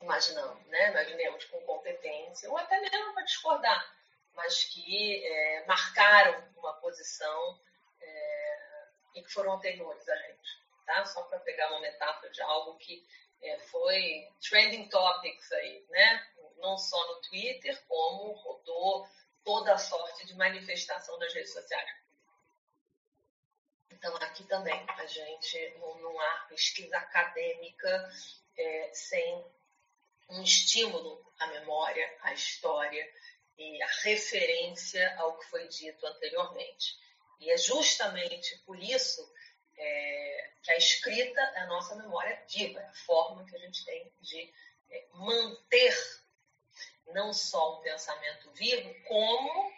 imaginamos, 0.00 0.66
né? 0.66 0.90
imaginemos 0.90 1.44
com 1.46 1.60
competência, 1.62 2.50
ou 2.50 2.58
até 2.58 2.80
mesmo 2.80 3.14
para 3.14 3.24
discordar, 3.24 3.96
mas 4.34 4.64
que 4.64 5.24
é, 5.24 5.66
marcaram 5.66 6.48
uma 6.56 6.72
posição 6.74 7.60
é, 8.00 8.88
e 9.16 9.22
que 9.22 9.32
foram 9.32 9.54
anteriores 9.54 10.08
a 10.08 10.16
gente. 10.16 10.62
Tá? 10.86 11.04
Só 11.06 11.22
para 11.24 11.40
pegar 11.40 11.70
uma 11.70 11.80
metáfora 11.80 12.30
de 12.32 12.42
algo 12.42 12.76
que 12.78 13.06
é, 13.42 13.58
foi 13.58 14.28
trending 14.40 14.88
topics 14.88 15.52
aí, 15.52 15.84
né? 15.90 16.26
não 16.62 16.78
só 16.78 16.96
no 17.08 17.20
Twitter, 17.22 17.82
como 17.88 18.32
rodou 18.34 19.06
toda 19.44 19.74
a 19.74 19.78
sorte 19.78 20.26
de 20.26 20.34
manifestação 20.36 21.18
nas 21.18 21.34
redes 21.34 21.52
sociais. 21.52 21.90
Então, 23.90 24.14
aqui 24.16 24.44
também, 24.44 24.84
a 24.88 25.06
gente 25.06 25.76
não, 25.78 25.98
não 25.98 26.20
há 26.20 26.46
pesquisa 26.48 26.96
acadêmica 26.96 28.10
é, 28.56 28.90
sem 28.94 29.44
um 30.28 30.42
estímulo 30.42 31.24
à 31.38 31.46
memória, 31.48 32.16
à 32.22 32.32
história 32.32 33.12
e 33.58 33.82
à 33.82 33.86
referência 34.02 35.14
ao 35.18 35.38
que 35.38 35.46
foi 35.46 35.68
dito 35.68 36.06
anteriormente. 36.06 36.96
E 37.40 37.50
é 37.50 37.56
justamente 37.56 38.56
por 38.66 38.78
isso 38.80 39.32
é, 39.76 40.50
que 40.62 40.70
a 40.72 40.76
escrita 40.76 41.40
é 41.40 41.60
a 41.60 41.66
nossa 41.66 41.96
memória 41.96 42.40
viva, 42.48 42.80
é 42.80 42.86
a 42.86 42.94
forma 42.94 43.44
que 43.46 43.56
a 43.56 43.58
gente 43.58 43.84
tem 43.84 44.12
de 44.20 44.52
é, 44.90 45.06
manter 45.14 46.22
não 47.08 47.32
só 47.32 47.78
um 47.78 47.82
pensamento 47.82 48.50
vivo, 48.52 48.94
como 49.04 49.72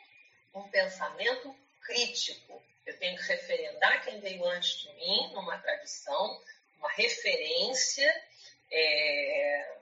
um 0.54 0.68
pensamento 0.68 1.54
crítico, 1.82 2.62
eu 2.86 2.98
tenho 2.98 3.16
que 3.16 3.24
referendar 3.24 4.04
quem 4.04 4.20
veio 4.20 4.44
antes 4.46 4.78
de 4.80 4.92
mim, 4.94 5.32
numa 5.32 5.58
tradição, 5.58 6.40
uma 6.78 6.90
referência, 6.90 8.24
é, 8.70 9.78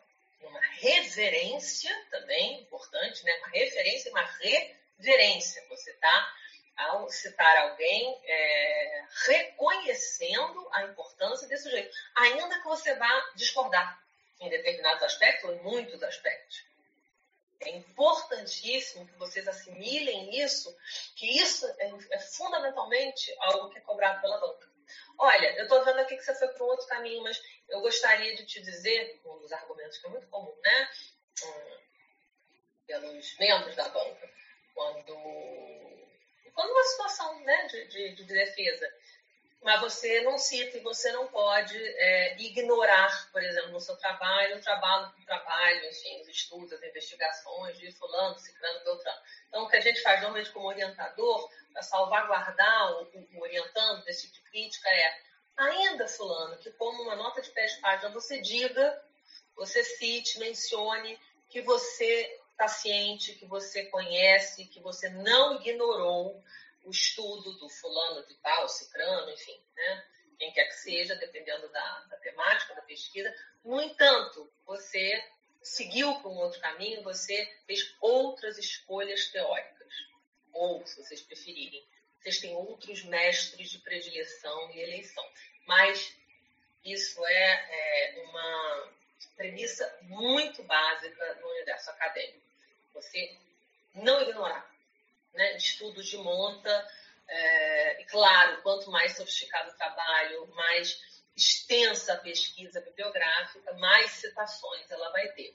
uma 0.47 0.61
reverência 0.61 1.95
também, 2.11 2.61
importante, 2.61 3.25
né? 3.25 3.37
uma 3.39 3.49
referência 3.49 4.09
e 4.09 4.13
uma 4.13 4.25
reverência. 4.39 5.65
Você 5.69 5.91
está, 5.91 6.35
ao 6.77 7.09
citar 7.09 7.57
alguém, 7.59 8.21
é, 8.25 9.05
reconhecendo 9.27 10.69
a 10.73 10.85
importância 10.85 11.47
desse 11.49 11.65
sujeito, 11.65 11.95
ainda 12.15 12.59
que 12.61 12.65
você 12.65 12.95
vá 12.95 13.33
discordar 13.35 14.03
em 14.41 14.49
determinados 14.49 15.03
aspectos 15.03 15.49
ou 15.49 15.57
em 15.57 15.63
muitos 15.63 16.03
aspectos. 16.03 16.65
É 17.61 17.71
importantíssimo 17.71 19.07
que 19.07 19.15
vocês 19.15 19.47
assimilem 19.47 20.41
isso, 20.43 20.77
que 21.15 21.27
isso 21.41 21.65
é, 21.79 21.93
é 22.11 22.19
fundamentalmente 22.19 23.33
algo 23.39 23.71
que 23.71 23.79
é 23.79 23.83
cobrado 23.83 24.21
pela 24.21 24.39
banca. 24.39 24.73
Olha, 25.19 25.57
eu 25.57 25.63
estou 25.63 25.85
vendo 25.85 26.01
aqui 26.01 26.17
que 26.17 26.25
você 26.25 26.35
foi 26.35 26.49
para 26.49 26.65
um 26.65 26.69
outro 26.69 26.87
caminho, 26.87 27.23
mas 27.23 27.41
eu 27.73 27.81
gostaria 27.81 28.37
de 28.37 28.47
te 28.47 28.61
dizer, 28.61 29.21
um 29.25 29.39
dos 29.39 29.53
argumentos 29.53 29.99
que 29.99 30.07
é 30.07 30.11
muito 30.11 30.29
comum, 30.29 30.55
né? 30.63 30.91
Pelos 32.87 33.39
membros 33.39 33.75
da 33.75 33.89
banca, 33.89 34.31
quando, 34.75 35.15
quando 36.55 36.71
uma 36.71 36.85
situação 36.85 37.41
né, 37.41 37.67
de, 37.67 37.87
de, 37.89 38.15
de 38.15 38.25
defesa 38.25 38.87
mas 39.63 39.81
você 39.81 40.21
não 40.23 40.37
cita 40.39 40.77
e 40.77 40.81
você 40.81 41.13
não 41.13 41.29
pode 41.29 41.77
é, 41.77 42.37
ignorar, 42.41 43.31
por 43.31 43.41
exemplo, 43.43 43.71
no 43.71 43.81
seu 43.81 43.97
trabalho, 43.97 44.57
o 44.57 44.61
trabalho, 44.61 45.13
o 45.17 45.25
trabalho, 45.25 45.89
enfim, 45.89 46.21
os 46.21 46.29
estudos, 46.29 46.73
as 46.73 46.83
investigações 46.83 47.79
de 47.79 47.93
fulano, 47.93 48.37
ciclano, 48.39 48.85
beltrano. 48.85 49.21
Então, 49.49 49.63
o 49.63 49.69
que 49.69 49.77
a 49.77 49.81
gente 49.81 50.03
faz 50.03 50.21
normalmente 50.21 50.51
como 50.51 50.67
orientador, 50.67 51.49
para 51.73 51.83
salvaguardar 51.83 52.93
o 52.93 53.41
orientando 53.41 54.05
desse 54.05 54.31
tipo 54.33 54.45
de 54.45 54.51
crítica 54.51 54.89
é, 54.89 55.21
ainda 55.57 56.09
fulano, 56.09 56.59
que 56.59 56.71
como 56.73 57.03
uma 57.03 57.17
nota 57.17 57.41
de 57.41 57.51
10 57.53 57.77
páginas 57.81 58.13
você 58.13 58.41
diga, 58.41 59.03
você 59.55 59.83
cite, 59.85 60.39
mencione 60.39 61.19
que 61.49 61.61
você 61.63 62.41
está 62.51 62.69
ciente, 62.69 63.35
que 63.35 63.47
você 63.47 63.85
conhece, 63.87 64.67
que 64.67 64.81
você 64.81 65.09
não 65.09 65.57
ignorou, 65.57 66.43
o 66.85 66.91
estudo 66.91 67.53
do 67.59 67.69
fulano 67.69 68.27
de 68.27 68.35
tal, 68.37 68.69
cicrano, 68.69 69.31
enfim, 69.31 69.61
né? 69.77 70.05
quem 70.39 70.53
quer 70.53 70.65
que 70.65 70.75
seja, 70.75 71.15
dependendo 71.15 71.69
da, 71.69 72.01
da 72.11 72.17
temática, 72.17 72.75
da 72.75 72.83
pesquisa. 72.83 73.33
No 73.65 73.81
entanto, 73.81 74.53
você 74.67 75.25
seguiu 75.63 76.13
para 76.17 76.29
um 76.29 76.39
outro 76.39 76.61
caminho, 76.61 77.03
você 77.05 77.47
fez 77.65 77.95
outras 78.01 78.59
escolhas 78.59 79.29
teóricas. 79.29 79.93
Ou, 80.53 80.85
se 80.85 81.01
vocês 81.01 81.23
preferirem, 81.23 81.87
vocês 82.23 82.39
têm 82.39 82.55
outros 82.55 83.03
mestres 83.05 83.71
de 83.71 83.79
predileção 83.79 84.71
e 84.71 84.81
eleição. 84.81 85.29
Mas 85.67 86.17
isso 86.85 87.25
é, 87.27 88.15
é 88.15 88.25
uma 88.25 88.93
premissa 89.37 89.99
muito 90.03 90.63
básica 90.63 91.35
no 91.41 91.49
universo 91.49 91.91
acadêmico. 91.91 92.41
Você 92.95 93.37
não 93.95 94.23
ignorar 94.23 94.71
né, 95.35 95.57
estudos 95.57 96.07
de 96.07 96.17
monta. 96.19 96.89
É, 97.27 98.03
e 98.03 98.05
claro, 98.07 98.63
quanto 98.63 98.91
mais 98.91 99.17
sofisticado 99.17 99.71
o 99.71 99.77
trabalho, 99.77 100.47
mais 100.55 101.01
extensa 101.37 102.13
a 102.13 102.19
pesquisa 102.19 102.81
bibliográfica, 102.83 103.73
mais 103.75 104.11
citações 104.13 104.91
ela 104.91 105.11
vai 105.11 105.29
ter. 105.33 105.55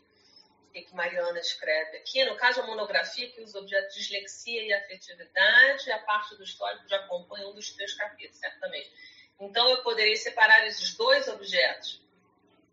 O 0.82 0.86
que 0.86 0.96
Mariana 0.96 1.40
escreve 1.40 1.98
aqui? 1.98 2.24
No 2.26 2.36
caso, 2.36 2.62
a 2.62 2.68
monografia 2.68 3.30
que 3.32 3.42
usa 3.42 3.60
objetos 3.60 3.94
de 3.94 4.02
dislexia 4.02 4.64
e 4.64 4.74
afetividade, 4.74 5.92
a 5.92 6.00
parte 6.00 6.36
do 6.36 6.44
histórico 6.44 6.88
já 6.88 6.98
acompanha 6.98 7.48
um 7.48 7.54
dos 7.54 7.72
três 7.72 7.94
capítulos, 7.94 8.38
certamente. 8.38 8.92
Então, 9.40 9.70
eu 9.70 9.84
poderia 9.84 10.16
separar 10.16 10.66
esses 10.68 10.96
dois 10.96 11.28
objetos 11.28 12.02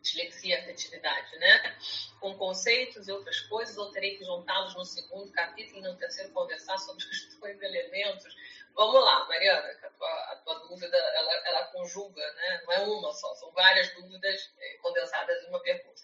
dislexia 0.05 0.57
e 0.57 0.61
afetividade, 0.61 1.37
né? 1.39 1.77
Com 2.21 2.37
conceitos 2.37 3.09
e 3.09 3.13
outras 3.13 3.41
coisas, 3.41 3.77
ou 3.79 3.91
terei 3.91 4.19
que 4.19 4.25
juntá-los 4.25 4.75
no 4.75 4.85
segundo 4.85 5.33
capítulo 5.33 5.79
e 5.79 5.83
no 5.83 5.97
terceiro 5.97 6.31
conversar 6.33 6.77
sobre 6.79 7.03
os 7.09 7.39
dois 7.39 7.61
elementos. 7.61 8.37
Vamos 8.75 9.03
lá, 9.03 9.25
Mariana, 9.27 9.67
a 9.83 9.91
tua, 9.91 10.09
a 10.09 10.37
tua 10.45 10.55
dúvida, 10.69 10.97
ela, 10.97 11.33
ela, 11.47 11.65
conjuga, 11.69 12.33
né? 12.35 12.63
Não 12.65 12.73
é 12.73 12.79
uma 12.81 13.13
só, 13.13 13.35
são 13.37 13.51
várias 13.53 13.89
dúvidas 13.95 14.51
é, 14.59 14.77
condensadas 14.83 15.43
em 15.43 15.49
uma 15.49 15.61
pergunta. 15.61 16.03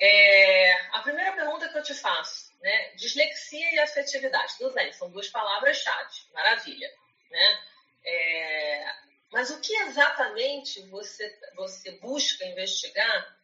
É, 0.00 0.72
a 0.92 1.00
primeira 1.02 1.32
pergunta 1.32 1.68
que 1.68 1.78
eu 1.78 1.82
te 1.82 1.94
faço, 1.94 2.52
né? 2.60 2.94
Dislexia 2.96 3.74
e 3.74 3.78
afetividade. 3.78 4.56
Tudo 4.58 4.74
bem, 4.74 4.92
são 4.92 5.10
duas 5.10 5.28
palavras-chave, 5.28 6.14
maravilha, 6.32 6.90
né? 7.30 7.64
É, 8.04 8.94
mas 9.30 9.50
o 9.50 9.60
que 9.60 9.74
exatamente 9.82 10.82
você, 10.88 11.38
você 11.54 11.92
busca 11.92 12.44
investigar 12.44 13.36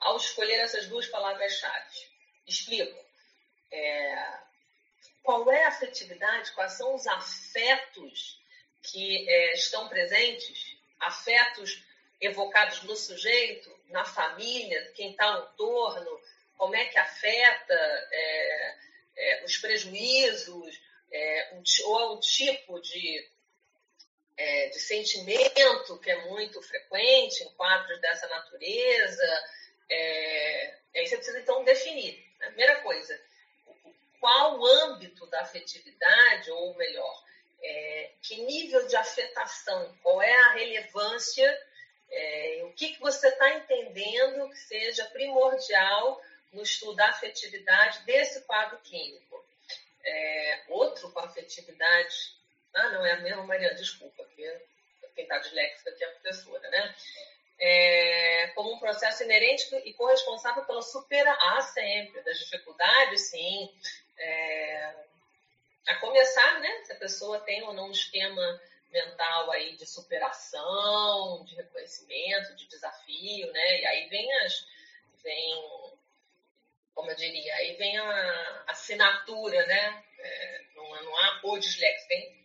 ao 0.00 0.16
escolher 0.16 0.60
essas 0.60 0.88
duas 0.88 1.06
palavras-chave? 1.06 2.10
Explico. 2.46 2.98
É, 3.70 4.38
qual 5.22 5.50
é 5.50 5.64
a 5.64 5.68
afetividade, 5.68 6.52
quais 6.52 6.72
são 6.72 6.94
os 6.94 7.06
afetos 7.06 8.40
que 8.82 9.28
é, 9.28 9.52
estão 9.54 9.88
presentes, 9.88 10.76
afetos 10.98 11.84
evocados 12.22 12.82
no 12.84 12.96
sujeito, 12.96 13.70
na 13.88 14.04
família, 14.04 14.92
quem 14.94 15.10
está 15.10 15.24
ao 15.24 15.52
torno, 15.54 16.20
como 16.56 16.74
é 16.76 16.84
que 16.86 16.98
afeta 16.98 17.74
é, 17.74 18.76
é, 19.16 19.44
os 19.44 19.58
prejuízos, 19.58 20.80
é, 21.10 21.54
um, 21.54 21.62
ou 21.86 22.16
um 22.16 22.20
tipo 22.20 22.80
de 22.80 23.28
é, 24.36 24.68
de 24.68 24.80
sentimento 24.80 25.98
que 25.98 26.10
é 26.10 26.24
muito 26.26 26.62
frequente 26.62 27.42
em 27.42 27.50
quadros 27.50 28.00
dessa 28.00 28.26
natureza. 28.28 29.44
É, 29.90 30.74
aí 30.96 31.06
você 31.06 31.16
precisa 31.16 31.40
então 31.40 31.64
definir. 31.64 32.24
Né? 32.38 32.46
Primeira 32.46 32.80
coisa, 32.80 33.20
qual 34.18 34.58
o 34.58 34.66
âmbito 34.66 35.26
da 35.26 35.42
afetividade, 35.42 36.50
ou 36.50 36.74
melhor, 36.76 37.24
é, 37.62 38.10
que 38.22 38.42
nível 38.42 38.86
de 38.86 38.96
afetação, 38.96 39.96
qual 40.02 40.22
é 40.22 40.32
a 40.32 40.52
relevância, 40.52 41.71
é, 42.12 42.60
o 42.64 42.72
que, 42.72 42.94
que 42.94 43.00
você 43.00 43.28
está 43.28 43.50
entendendo 43.56 44.48
que 44.50 44.58
seja 44.58 45.04
primordial 45.06 46.22
no 46.52 46.62
estudo 46.62 46.96
da 46.96 47.08
afetividade 47.08 48.04
desse 48.04 48.42
quadro 48.42 48.78
clínico. 48.78 49.42
É, 50.04 50.62
outro 50.68 51.10
com 51.12 51.20
afetividade 51.20 52.14
ah, 52.74 52.90
não, 52.90 53.04
é 53.04 53.12
a 53.12 53.20
mesma 53.20 53.44
Mariana, 53.44 53.74
desculpa, 53.74 54.22
porque 54.24 54.60
quem 55.14 55.24
está 55.24 55.38
disléxica 55.38 55.90
aqui 55.90 56.04
é 56.04 56.06
a 56.06 56.10
professora, 56.12 56.70
né? 56.70 56.94
É, 57.60 58.46
como 58.54 58.72
um 58.72 58.78
processo 58.78 59.22
inerente 59.22 59.74
e 59.84 59.92
corresponsável 59.92 60.64
pela 60.64 60.82
superação, 60.82 61.48
ah, 61.50 61.60
sempre, 61.60 62.22
das 62.22 62.38
dificuldades, 62.38 63.28
sim. 63.28 63.70
É, 64.18 64.94
a 65.86 65.96
começar, 65.96 66.60
né, 66.60 66.84
se 66.84 66.92
a 66.92 66.96
pessoa 66.96 67.40
tem 67.40 67.62
ou 67.62 67.74
não 67.74 67.88
um 67.88 67.92
esquema 67.92 68.60
mental 68.92 69.50
aí 69.50 69.76
de 69.76 69.86
superação, 69.86 71.44
de 71.44 71.54
reconhecimento, 71.54 72.54
de 72.54 72.66
desafio, 72.66 73.50
né? 73.52 73.80
E 73.80 73.86
aí 73.86 74.08
vem 74.08 74.32
as, 74.40 74.66
vem, 75.22 75.98
como 76.94 77.10
eu 77.10 77.16
diria, 77.16 77.54
aí 77.56 77.74
vem 77.76 77.98
a 77.98 78.64
assinatura, 78.68 79.66
né? 79.66 80.04
É, 80.18 80.64
não, 80.76 81.02
não 81.02 81.16
há 81.18 81.40
o 81.44 81.58
dislexia, 81.58 82.08
tem 82.08 82.42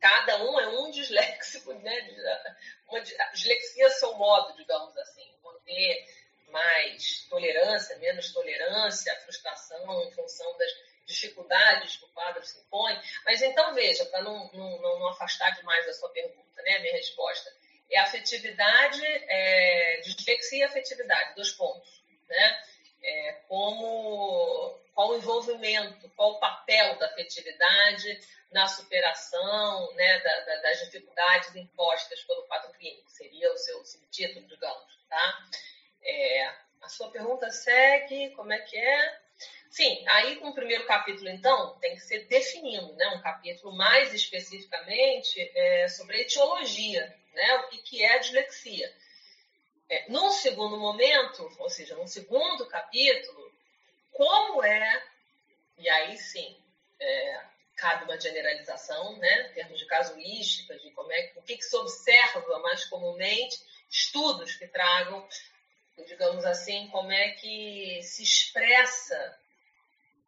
cada 0.00 0.42
um 0.44 0.60
é 0.60 0.68
um 0.68 0.90
disléxico, 0.90 1.72
né? 1.74 2.50
Uma 2.88 3.00
dislexia 3.00 3.86
é 3.86 3.90
seu 3.90 4.14
modo, 4.14 4.56
digamos 4.56 4.96
assim. 4.96 5.28
Vou 5.42 5.52
ter 5.60 6.06
mais 6.50 7.26
tolerância, 7.28 7.96
menos 7.98 8.32
tolerância, 8.32 9.14
frustração 9.22 10.02
em 10.04 10.12
função 10.12 10.56
das 10.56 10.72
dificuldades 11.08 11.96
que 11.96 12.04
o 12.04 12.08
quadro 12.08 12.44
se 12.44 12.60
impõe. 12.60 13.00
Mas 13.24 13.40
então, 13.42 13.74
veja, 13.74 14.04
para 14.06 14.22
não, 14.22 14.50
não, 14.52 14.78
não, 14.80 15.08
afastar 15.08 15.50
demais 15.56 15.88
a 15.88 15.94
sua 15.94 16.10
pergunta, 16.10 16.62
né? 16.62 16.76
A 16.76 16.80
minha 16.80 16.92
resposta 16.92 17.50
é 17.90 17.98
afetividade, 17.98 19.02
é, 19.04 20.00
dislexia 20.04 20.58
e 20.58 20.62
afetividade, 20.64 21.34
dois 21.34 21.50
pontos, 21.52 22.02
né? 22.28 22.64
É, 23.02 23.32
como 23.48 24.78
qual 24.94 25.10
o 25.10 25.16
envolvimento, 25.16 26.10
qual 26.10 26.32
o 26.32 26.40
papel 26.40 26.98
da 26.98 27.06
afetividade 27.06 28.20
na 28.50 28.66
superação 28.66 29.94
né, 29.94 30.18
da, 30.20 30.40
da, 30.40 30.56
das 30.62 30.80
dificuldades 30.80 31.54
impostas 31.54 32.24
pelo 32.24 32.42
quadro 32.44 32.72
clínico, 32.72 33.08
seria 33.10 33.52
o 33.52 33.56
seu 33.56 33.84
subtítulo, 33.84 34.46
digamos. 34.46 34.98
Tá? 35.08 35.44
É, 36.02 36.46
a 36.82 36.88
sua 36.88 37.10
pergunta 37.10 37.50
segue, 37.50 38.30
como 38.30 38.52
é 38.52 38.58
que 38.58 38.76
é? 38.76 39.20
Sim, 39.70 40.02
aí 40.08 40.40
no 40.40 40.54
primeiro 40.54 40.86
capítulo, 40.86 41.28
então, 41.28 41.78
tem 41.78 41.94
que 41.94 42.00
ser 42.00 42.26
definindo, 42.26 42.92
né, 42.94 43.08
um 43.08 43.20
capítulo 43.20 43.76
mais 43.76 44.14
especificamente 44.14 45.40
é, 45.54 45.88
sobre 45.88 46.16
a 46.16 46.20
etiologia, 46.20 47.14
né, 47.34 47.54
o 47.56 47.68
que, 47.68 47.78
que 47.82 48.02
é 48.02 48.14
a 48.14 48.18
dislexia. 48.18 48.92
É, 49.90 50.10
num 50.10 50.30
segundo 50.30 50.78
momento, 50.78 51.54
ou 51.58 51.68
seja, 51.68 51.94
num 51.96 52.06
segundo 52.06 52.66
capítulo, 52.66 53.52
como 54.12 54.64
é, 54.64 55.02
e 55.76 55.88
aí 55.88 56.16
sim, 56.16 56.56
é, 56.98 57.40
cabe 57.76 58.04
uma 58.04 58.18
generalização, 58.18 59.16
né, 59.18 59.50
em 59.50 59.54
termos 59.54 59.78
de 59.78 59.86
casuística, 59.86 60.78
de 60.78 60.90
como 60.92 61.12
é, 61.12 61.32
o 61.36 61.42
que, 61.42 61.56
que 61.56 61.62
se 61.62 61.76
observa 61.76 62.58
mais 62.60 62.86
comumente, 62.86 63.60
estudos 63.90 64.54
que 64.56 64.66
tragam, 64.66 65.26
digamos 66.06 66.44
assim, 66.44 66.88
como 66.88 67.12
é 67.12 67.30
que 67.32 68.00
se 68.02 68.22
expressa 68.22 69.38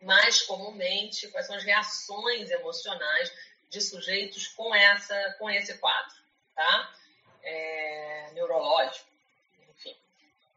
mais 0.00 0.42
comumente, 0.42 1.28
quais 1.28 1.46
são 1.46 1.56
as 1.56 1.64
reações 1.64 2.50
emocionais 2.50 3.32
de 3.68 3.80
sujeitos 3.80 4.48
com, 4.48 4.74
essa, 4.74 5.36
com 5.38 5.48
esse 5.50 5.78
quadro, 5.78 6.16
tá? 6.54 6.94
É, 7.42 8.30
neurológico 8.32 9.10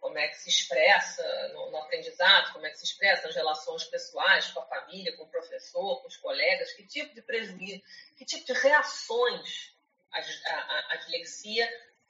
como 0.03 0.19
é 0.19 0.27
que 0.27 0.35
se 0.35 0.49
expressa 0.49 1.23
no, 1.53 1.71
no, 1.71 1.77
aprendizado, 1.77 2.51
como 2.51 2.65
é 2.65 2.69
que 2.69 2.77
se 2.77 2.83
expressa 2.83 3.25
nas 3.25 3.35
relações 3.37 3.85
pessoais, 3.85 4.51
com 4.51 4.59
a 4.59 4.65
família, 4.65 5.15
com 5.15 5.23
o 5.23 5.29
professor, 5.29 6.01
com 6.01 6.09
os 6.09 6.17
colegas, 6.17 6.73
que 6.73 6.85
tipo 6.85 7.15
de 7.15 7.21
prejuízo, 7.21 7.81
que 8.17 8.25
tipo 8.25 8.45
de 8.45 8.51
reações 8.51 9.73
a, 10.11 10.19
a, 10.19 10.93
a 10.93 10.99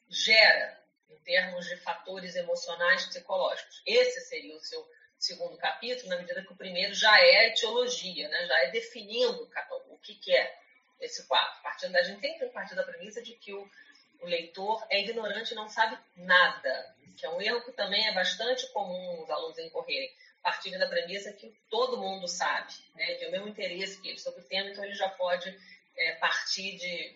gera 0.09 0.83
em 1.07 1.17
termos 1.19 1.67
de 1.67 1.77
fatores 1.77 2.35
emocionais 2.35 3.05
psicológicos. 3.05 3.83
Esse 3.85 4.21
seria 4.21 4.55
o 4.55 4.59
seu 4.59 4.89
segundo 5.23 5.57
capítulo, 5.57 6.09
na 6.09 6.17
medida 6.17 6.43
que 6.43 6.51
o 6.51 6.55
primeiro 6.55 6.93
já 6.93 7.17
é 7.19 7.37
a 7.37 7.47
etiologia, 7.47 8.27
né? 8.27 8.45
já 8.45 8.59
é 8.63 8.71
definindo 8.71 9.49
o 9.89 9.97
que, 9.99 10.15
que 10.15 10.35
é 10.35 10.59
esse 10.99 11.25
quadro. 11.27 11.61
Partindo 11.61 11.93
da 11.93 12.03
gente 12.03 12.19
tem 12.19 12.37
que 12.37 12.45
partir 12.47 12.75
da 12.75 12.83
premissa 12.83 13.21
de 13.21 13.33
que 13.35 13.53
o, 13.53 13.69
o 14.21 14.25
leitor 14.25 14.85
é 14.89 14.99
ignorante 14.99 15.53
e 15.53 15.55
não 15.55 15.69
sabe 15.69 15.97
nada 16.17 16.95
que 17.17 17.25
é 17.25 17.29
um 17.29 17.41
erro 17.41 17.61
que 17.61 17.71
também 17.71 18.05
é 18.07 18.13
bastante 18.13 18.67
comum 18.73 19.23
os 19.23 19.29
alunos 19.29 19.57
incorrerem, 19.59 20.11
partindo 20.41 20.77
da 20.77 20.87
premissa 20.87 21.31
que 21.31 21.55
todo 21.69 21.97
mundo 21.97 22.27
sabe, 22.27 22.73
né, 22.95 23.15
tem 23.15 23.29
o 23.29 23.31
mesmo 23.31 23.47
interesse 23.47 24.01
que 24.01 24.09
ele 24.09 24.19
sobre 24.19 24.41
o 24.41 24.45
tema, 24.45 24.69
então 24.69 24.83
ele 24.83 24.95
já 24.95 25.07
pode 25.09 25.57
é, 25.95 26.15
partir 26.15 26.75
de 26.75 27.15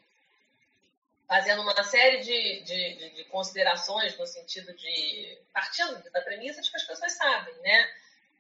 fazendo 1.28 1.62
uma 1.62 1.84
série 1.84 2.20
de, 2.20 2.62
de, 2.62 2.96
de, 2.96 3.10
de, 3.16 3.24
considerações 3.26 4.18
no 4.18 4.26
sentido 4.26 4.74
de 4.74 5.38
partindo 5.54 6.02
da 6.12 6.22
premissa 6.22 6.62
de 6.62 6.72
que 6.72 6.78
as 6.78 6.84
pessoas 6.84 7.12
sabem, 7.12 7.54
né? 7.56 7.94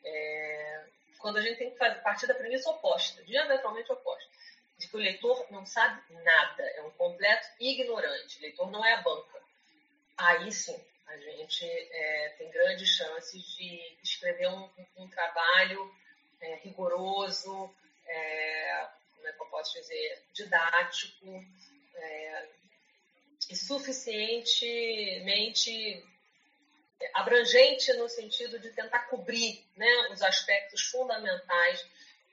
É, 0.04 0.84
quando 1.19 1.38
a 1.38 1.41
gente 1.41 1.58
tem 1.58 1.71
que 1.71 1.78
fazer, 1.78 1.95
partir 2.02 2.28
da 2.28 2.34
premissa 2.34 2.69
oposta, 2.69 3.21
diametralmente 3.23 3.91
oposta, 3.91 4.30
de 4.78 4.88
que 4.88 4.95
o 4.95 5.00
leitor 5.00 5.45
não 5.52 5.65
sabe 5.65 6.02
nada, 6.13 6.63
é 6.63 6.82
um 6.84 6.91
completo 6.91 7.47
ignorante, 7.60 8.38
o 8.38 8.41
leitor 8.41 8.71
não 8.71 8.86
é 8.86 8.93
a 8.93 9.02
banca. 9.02 9.41
Aí 10.17 10.52
sim, 10.52 10.80
a 11.08 11.17
gente 11.17 11.65
é, 11.65 12.36
tem 12.38 12.50
grandes 12.52 12.89
chances 12.89 13.43
de 13.56 13.97
escrever 14.02 14.47
um, 14.47 14.69
um 14.95 15.10
trabalho 15.10 15.93
é, 16.39 16.56
rigoroso, 16.56 17.73
é, 18.06 18.88
como 19.15 19.28
é 19.28 19.34
que 19.34 19.41
eu 19.41 19.47
posso 19.47 19.73
dizer, 19.73 20.23
didático 20.34 21.43
é, 21.95 22.45
suficientemente 23.56 26.04
abrangente 27.14 27.94
no 27.94 28.10
sentido 28.10 28.60
de 28.60 28.72
tentar 28.72 29.08
cobrir 29.08 29.64
né, 29.76 30.10
os 30.12 30.22
aspectos 30.22 30.84
fundamentais 30.84 31.86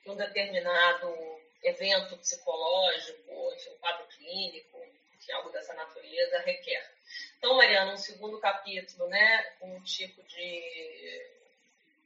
que 0.03 0.11
um 0.11 0.17
determinado 0.17 1.41
evento 1.63 2.17
psicológico, 2.19 3.53
enfim, 3.55 3.71
um 3.71 3.79
quadro 3.79 4.07
clínico, 4.09 4.85
enfim, 5.17 5.33
algo 5.33 5.51
dessa 5.51 5.73
natureza 5.75 6.41
requer. 6.41 6.93
Então, 7.39 7.57
Mariana, 7.57 7.93
um 7.93 7.99
segundo 7.99 8.39
capítulo, 8.39 9.09
né, 9.09 9.43
com 9.59 9.77
um 9.77 9.83
tipo 9.83 10.23
de, 10.25 11.31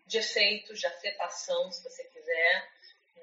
de 0.06 0.18
efeitos, 0.18 0.80
de 0.80 0.86
afetação, 0.86 1.70
se 1.70 1.82
você 1.82 2.04
quiser, 2.04 2.68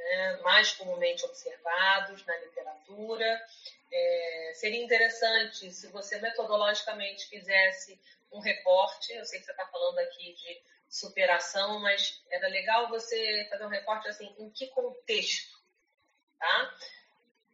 né, 0.05 0.37
mais 0.43 0.71
comumente 0.73 1.25
observados 1.25 2.23
na 2.25 2.37
literatura. 2.37 3.47
É, 3.91 4.51
seria 4.53 4.83
interessante 4.83 5.71
se 5.71 5.87
você 5.87 6.19
metodologicamente 6.19 7.27
fizesse 7.27 7.99
um 8.31 8.39
recorte, 8.39 9.13
eu 9.13 9.25
sei 9.25 9.39
que 9.39 9.45
você 9.45 9.51
está 9.51 9.65
falando 9.67 9.97
aqui 9.99 10.33
de 10.33 10.61
superação, 10.87 11.79
mas 11.79 12.23
era 12.29 12.47
legal 12.47 12.87
você 12.87 13.47
fazer 13.49 13.65
um 13.65 13.69
recorte 13.69 14.07
assim, 14.07 14.33
em 14.37 14.49
que 14.51 14.67
contexto, 14.67 15.57
tá? 16.37 16.75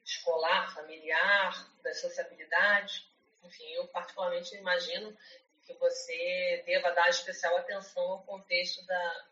Escolar, 0.03 0.73
familiar, 0.73 1.71
das 1.81 2.01
sociabilidades, 2.01 3.07
enfim, 3.43 3.71
eu 3.73 3.87
particularmente 3.87 4.55
imagino 4.55 5.17
que 5.65 5.73
você 5.75 6.63
deva 6.65 6.91
dar 6.91 7.09
especial 7.09 7.55
atenção 7.57 8.03
ao 8.03 8.23
contexto 8.23 8.85
da, 8.85 9.25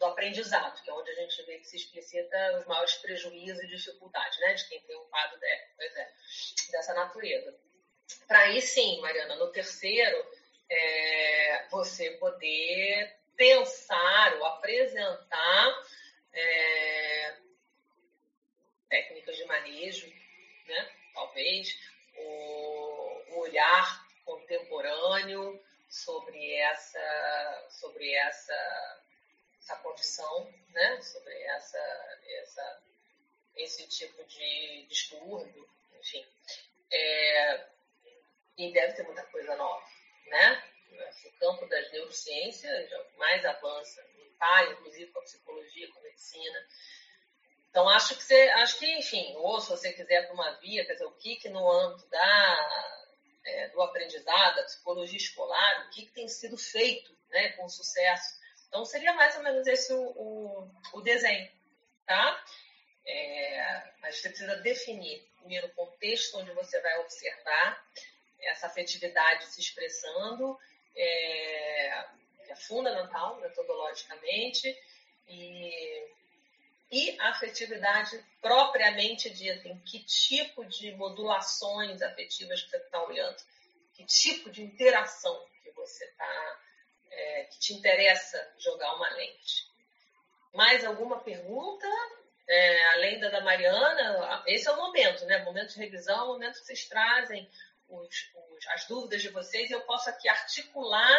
do 0.00 0.06
aprendizado, 0.06 0.82
que 0.82 0.90
é 0.90 0.94
onde 0.94 1.10
a 1.10 1.14
gente 1.14 1.42
vê 1.42 1.58
que 1.58 1.66
se 1.66 1.76
explicita 1.76 2.58
os 2.58 2.66
maiores 2.66 2.94
prejuízos 2.94 3.62
e 3.62 3.68
dificuldades, 3.68 4.40
né, 4.40 4.54
de 4.54 4.66
quem 4.66 4.80
tem 4.80 4.96
um 4.96 5.04
quadro 5.04 5.38
de, 5.38 5.46
é, 5.46 6.12
dessa 6.72 6.94
natureza. 6.94 7.54
Para 8.26 8.40
aí 8.40 8.62
sim, 8.62 8.98
Mariana, 9.02 9.36
no 9.36 9.52
terceiro, 9.52 10.26
é, 10.70 11.66
você 11.70 12.12
poder 12.12 13.14
pensar 13.36 14.36
ou 14.38 14.46
apresentar 14.46 15.84
é, 16.32 17.36
técnicas 18.88 19.36
de 19.36 19.44
manejo, 19.44 20.06
né, 20.66 20.90
talvez, 21.12 21.78
o, 22.16 23.22
o 23.32 23.40
olhar 23.40 24.06
contemporâneo 24.24 25.62
sobre 25.90 26.54
essa, 26.54 27.66
sobre 27.68 28.14
essa, 28.14 28.99
essa 29.60 29.76
condição, 29.76 30.52
né? 30.70 31.00
sobre 31.00 31.32
essa, 31.42 32.18
essa, 32.42 32.82
esse 33.56 33.86
tipo 33.88 34.24
de 34.24 34.86
distúrbio, 34.88 35.68
enfim. 35.98 36.26
É, 36.92 37.66
e 38.58 38.72
deve 38.72 38.94
ter 38.94 39.04
muita 39.04 39.22
coisa 39.24 39.54
nova, 39.56 39.86
né? 40.26 40.64
O 41.26 41.38
campo 41.38 41.66
das 41.66 41.90
neurociências 41.92 42.90
mais 43.16 43.44
avança, 43.44 44.04
está 44.32 44.64
inclusive 44.72 45.10
com 45.12 45.20
a 45.20 45.22
psicologia, 45.22 45.90
com 45.92 46.00
a 46.00 46.02
medicina, 46.02 46.66
então, 47.70 47.88
acho 47.88 48.16
que 48.16 48.24
você, 48.24 48.34
acho 48.34 48.78
que, 48.78 48.98
enfim, 48.98 49.32
ou 49.36 49.60
se 49.60 49.70
você 49.70 49.92
quiser 49.92 50.26
para 50.26 50.34
uma 50.34 50.50
via, 50.58 50.84
quer 50.84 50.94
dizer, 50.94 51.04
o 51.04 51.12
que, 51.12 51.36
que 51.36 51.48
no 51.48 51.70
âmbito 51.70 52.08
da, 52.08 53.06
é, 53.44 53.68
do 53.68 53.80
aprendizado, 53.80 54.56
da 54.56 54.64
psicologia 54.64 55.16
escolar, 55.16 55.86
o 55.86 55.90
que, 55.90 56.06
que 56.06 56.12
tem 56.12 56.26
sido 56.26 56.58
feito 56.58 57.16
né, 57.30 57.50
com 57.50 57.68
sucesso. 57.68 58.39
Então, 58.70 58.84
seria 58.84 59.12
mais 59.14 59.36
ou 59.36 59.42
menos 59.42 59.66
esse 59.66 59.92
o, 59.92 60.00
o, 60.00 60.70
o 60.94 61.00
desenho, 61.00 61.50
tá? 62.06 62.44
É, 63.04 63.92
mas 64.00 64.16
você 64.20 64.28
precisa 64.28 64.56
definir, 64.58 65.28
primeiro, 65.40 65.66
o 65.66 65.74
contexto 65.74 66.38
onde 66.38 66.52
você 66.52 66.80
vai 66.80 66.98
observar 67.00 67.84
essa 68.42 68.68
afetividade 68.68 69.44
se 69.46 69.60
expressando, 69.60 70.56
é, 70.94 71.88
é 72.48 72.56
fundamental 72.56 73.40
metodologicamente, 73.40 74.68
e 75.26 76.08
e 76.90 77.16
a 77.20 77.30
afetividade 77.30 78.20
propriamente 78.40 79.30
dita, 79.30 79.68
em 79.68 79.78
que 79.80 80.00
tipo 80.00 80.64
de 80.64 80.92
modulações 80.96 82.02
afetivas 82.02 82.62
você 82.62 82.76
está 82.78 83.02
olhando, 83.04 83.36
que 83.94 84.04
tipo 84.04 84.50
de 84.50 84.62
interação 84.62 85.46
que 85.62 85.70
você 85.70 86.04
está, 86.04 86.60
é, 87.10 87.44
que 87.44 87.58
te 87.58 87.74
interessa 87.74 88.54
jogar 88.58 88.94
uma 88.94 89.08
lente. 89.10 89.68
Mais 90.52 90.84
alguma 90.84 91.20
pergunta? 91.20 91.86
é, 92.50 92.84
além 92.94 93.20
da 93.20 93.28
da 93.28 93.40
Mariana, 93.40 94.42
esse 94.44 94.66
é 94.66 94.72
o 94.72 94.76
momento, 94.76 95.24
né? 95.26 95.38
Momento 95.44 95.72
de 95.72 95.78
revisão, 95.78 96.24
é 96.24 96.26
momento 96.26 96.58
que 96.58 96.66
vocês 96.66 96.84
trazem 96.86 97.48
os, 97.88 98.08
os, 98.34 98.66
as 98.70 98.86
dúvidas 98.86 99.22
de 99.22 99.28
vocês 99.28 99.70
e 99.70 99.72
eu 99.72 99.82
posso 99.82 100.10
aqui 100.10 100.28
articular 100.28 101.16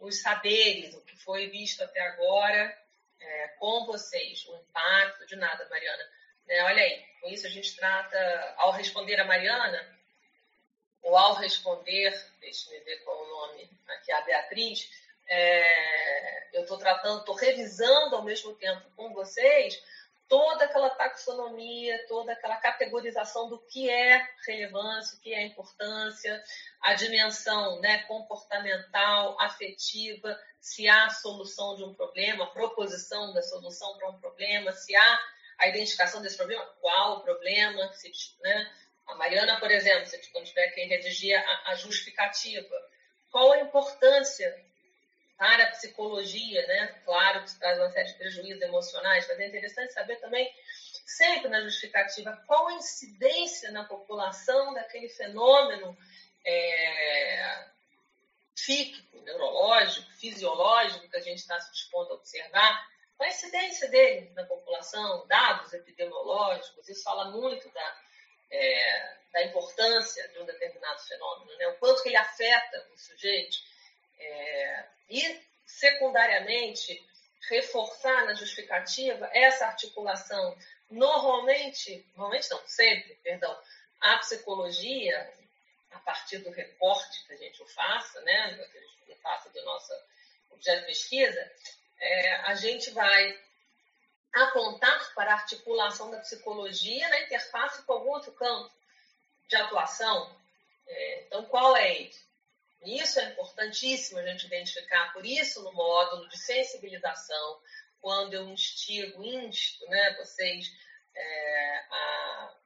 os 0.00 0.22
saberes, 0.22 0.94
o 0.94 1.02
que 1.02 1.16
foi 1.18 1.50
visto 1.50 1.82
até 1.84 2.00
agora 2.00 2.78
é, 3.20 3.48
com 3.58 3.84
vocês, 3.84 4.46
o 4.48 4.56
impacto 4.56 5.26
de 5.26 5.36
nada, 5.36 5.68
Mariana. 5.68 6.08
É, 6.48 6.64
olha 6.64 6.82
aí, 6.82 7.04
com 7.20 7.28
isso 7.28 7.46
a 7.46 7.50
gente 7.50 7.76
trata, 7.76 8.54
ao 8.56 8.72
responder 8.72 9.20
a 9.20 9.26
Mariana, 9.26 9.86
ou 11.02 11.14
ao 11.14 11.34
responder, 11.34 12.10
deixa 12.40 12.74
eu 12.74 12.84
ver 12.84 13.04
qual 13.04 13.18
é 13.18 13.22
o 13.22 13.28
nome, 13.28 13.70
aqui 13.88 14.10
a 14.12 14.22
Beatriz, 14.22 14.90
é, 15.28 16.56
eu 16.56 16.62
estou 16.62 16.78
tratando, 16.78 17.20
estou 17.20 17.34
revisando 17.34 18.16
ao 18.16 18.22
mesmo 18.22 18.54
tempo 18.54 18.90
com 18.96 19.12
vocês 19.12 19.80
toda 20.28 20.64
aquela 20.64 20.90
taxonomia, 20.90 22.06
toda 22.08 22.32
aquela 22.32 22.56
categorização 22.56 23.48
do 23.48 23.58
que 23.66 23.90
é 23.90 24.26
relevância, 24.46 25.16
o 25.16 25.20
que 25.20 25.34
é 25.34 25.44
importância, 25.44 26.42
a 26.80 26.94
dimensão 26.94 27.80
né, 27.80 28.02
comportamental, 28.04 29.40
afetiva, 29.40 30.38
se 30.60 30.88
há 30.88 31.10
solução 31.10 31.76
de 31.76 31.84
um 31.84 31.94
problema, 31.94 32.52
proposição 32.52 33.32
da 33.32 33.42
solução 33.42 33.96
para 33.98 34.10
um 34.10 34.18
problema, 34.18 34.72
se 34.72 34.96
há 34.96 35.20
a 35.58 35.68
identificação 35.68 36.22
desse 36.22 36.36
problema, 36.36 36.64
qual 36.80 37.18
o 37.18 37.20
problema, 37.20 37.92
se, 37.92 38.10
né? 38.40 38.72
A 39.06 39.14
Mariana, 39.16 39.60
por 39.60 39.70
exemplo, 39.70 40.06
se 40.06 40.18
quando 40.32 40.46
tiver 40.46 40.68
que 40.68 40.84
redigir 40.86 41.36
a, 41.36 41.70
a 41.70 41.74
justificativa, 41.74 42.74
qual 43.30 43.52
a 43.52 43.60
importância 43.60 44.52
para 45.36 45.64
a 45.64 45.70
psicologia, 45.70 46.66
né? 46.66 46.86
Claro 47.04 47.44
que 47.44 47.58
traz 47.58 47.78
uma 47.78 47.90
série 47.90 48.08
de 48.08 48.18
prejuízos 48.18 48.62
emocionais, 48.62 49.26
mas 49.28 49.40
é 49.40 49.46
interessante 49.46 49.92
saber 49.92 50.16
também, 50.16 50.52
sempre 51.06 51.48
na 51.48 51.60
justificativa, 51.62 52.42
qual 52.46 52.68
a 52.68 52.74
incidência 52.74 53.70
na 53.70 53.84
população 53.84 54.72
daquele 54.74 55.08
fenômeno 55.08 55.96
é, 56.44 57.66
psíquico, 58.54 59.20
neurológico, 59.22 60.10
fisiológico 60.12 61.08
que 61.08 61.16
a 61.16 61.20
gente 61.20 61.38
está 61.38 61.58
se 61.60 61.72
dispondo 61.72 62.12
a 62.12 62.14
observar, 62.14 62.88
qual 63.16 63.28
a 63.28 63.32
incidência 63.32 63.88
dele 63.88 64.30
na 64.34 64.44
população, 64.44 65.26
dados 65.26 65.72
epidemiológicos, 65.72 66.88
isso 66.88 67.02
fala 67.02 67.30
muito 67.30 67.68
da, 67.70 68.00
é, 68.50 69.16
da 69.32 69.44
importância 69.44 70.28
de 70.28 70.38
um 70.38 70.44
determinado 70.44 71.00
fenômeno, 71.02 71.56
né? 71.58 71.68
o 71.68 71.78
quanto 71.78 72.02
que 72.02 72.08
ele 72.08 72.16
afeta 72.16 72.86
o 72.92 72.98
sujeito. 72.98 73.56
É, 74.18 74.93
e, 75.08 75.40
secundariamente, 75.66 77.04
reforçar 77.48 78.24
na 78.26 78.34
justificativa 78.34 79.28
essa 79.32 79.66
articulação. 79.66 80.56
Normalmente, 80.90 82.06
normalmente 82.14 82.50
não, 82.50 82.66
sempre, 82.66 83.14
perdão, 83.22 83.56
a 84.00 84.18
psicologia, 84.18 85.32
a 85.90 85.98
partir 86.00 86.38
do 86.38 86.50
recorte 86.50 87.24
que 87.26 87.32
a 87.32 87.36
gente 87.36 87.64
faça, 87.72 88.20
né, 88.22 88.54
que 88.70 88.78
a 88.78 88.80
gente 88.80 89.20
faça 89.22 89.48
do 89.50 89.64
nosso 89.64 89.92
objeto 90.50 90.80
de 90.80 90.86
pesquisa, 90.86 91.52
é, 91.98 92.36
a 92.42 92.54
gente 92.54 92.90
vai 92.90 93.38
apontar 94.32 95.14
para 95.14 95.30
a 95.30 95.34
articulação 95.34 96.10
da 96.10 96.18
psicologia 96.18 97.08
na 97.08 97.20
interface 97.20 97.82
com 97.82 97.92
algum 97.92 98.10
outro 98.10 98.32
campo 98.32 98.70
de 99.48 99.56
atuação. 99.56 100.36
É, 100.86 101.22
então, 101.22 101.44
qual 101.46 101.76
é 101.76 101.94
ele? 101.94 102.14
Isso 102.84 103.20
é 103.20 103.30
importantíssimo 103.30 104.18
a 104.18 104.26
gente 104.26 104.46
identificar. 104.46 105.12
Por 105.12 105.24
isso, 105.24 105.62
no 105.62 105.72
módulo 105.72 106.28
de 106.28 106.38
sensibilização, 106.38 107.60
quando 108.00 108.34
eu 108.34 108.48
instigo, 108.48 109.24
insto 109.24 109.88
né, 109.88 110.14
vocês 110.18 110.66
é, 111.14 111.78
a 111.90 112.56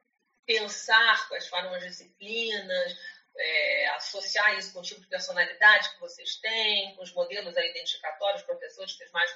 pensar 0.45 1.27
quais 1.29 1.47
foram 1.47 1.73
as 1.73 1.83
disciplinas, 1.83 2.97
é, 3.37 3.87
associar 3.89 4.57
isso 4.57 4.73
com 4.73 4.79
o 4.79 4.83
tipo 4.83 5.01
de 5.01 5.07
personalidade 5.07 5.93
que 5.93 5.99
vocês 5.99 6.35
têm, 6.37 6.95
com 6.95 7.03
os 7.03 7.13
modelos 7.13 7.55
identificatórios, 7.55 8.43
professores 8.43 8.91
que 8.91 8.97
vocês 8.97 9.11
mais 9.11 9.31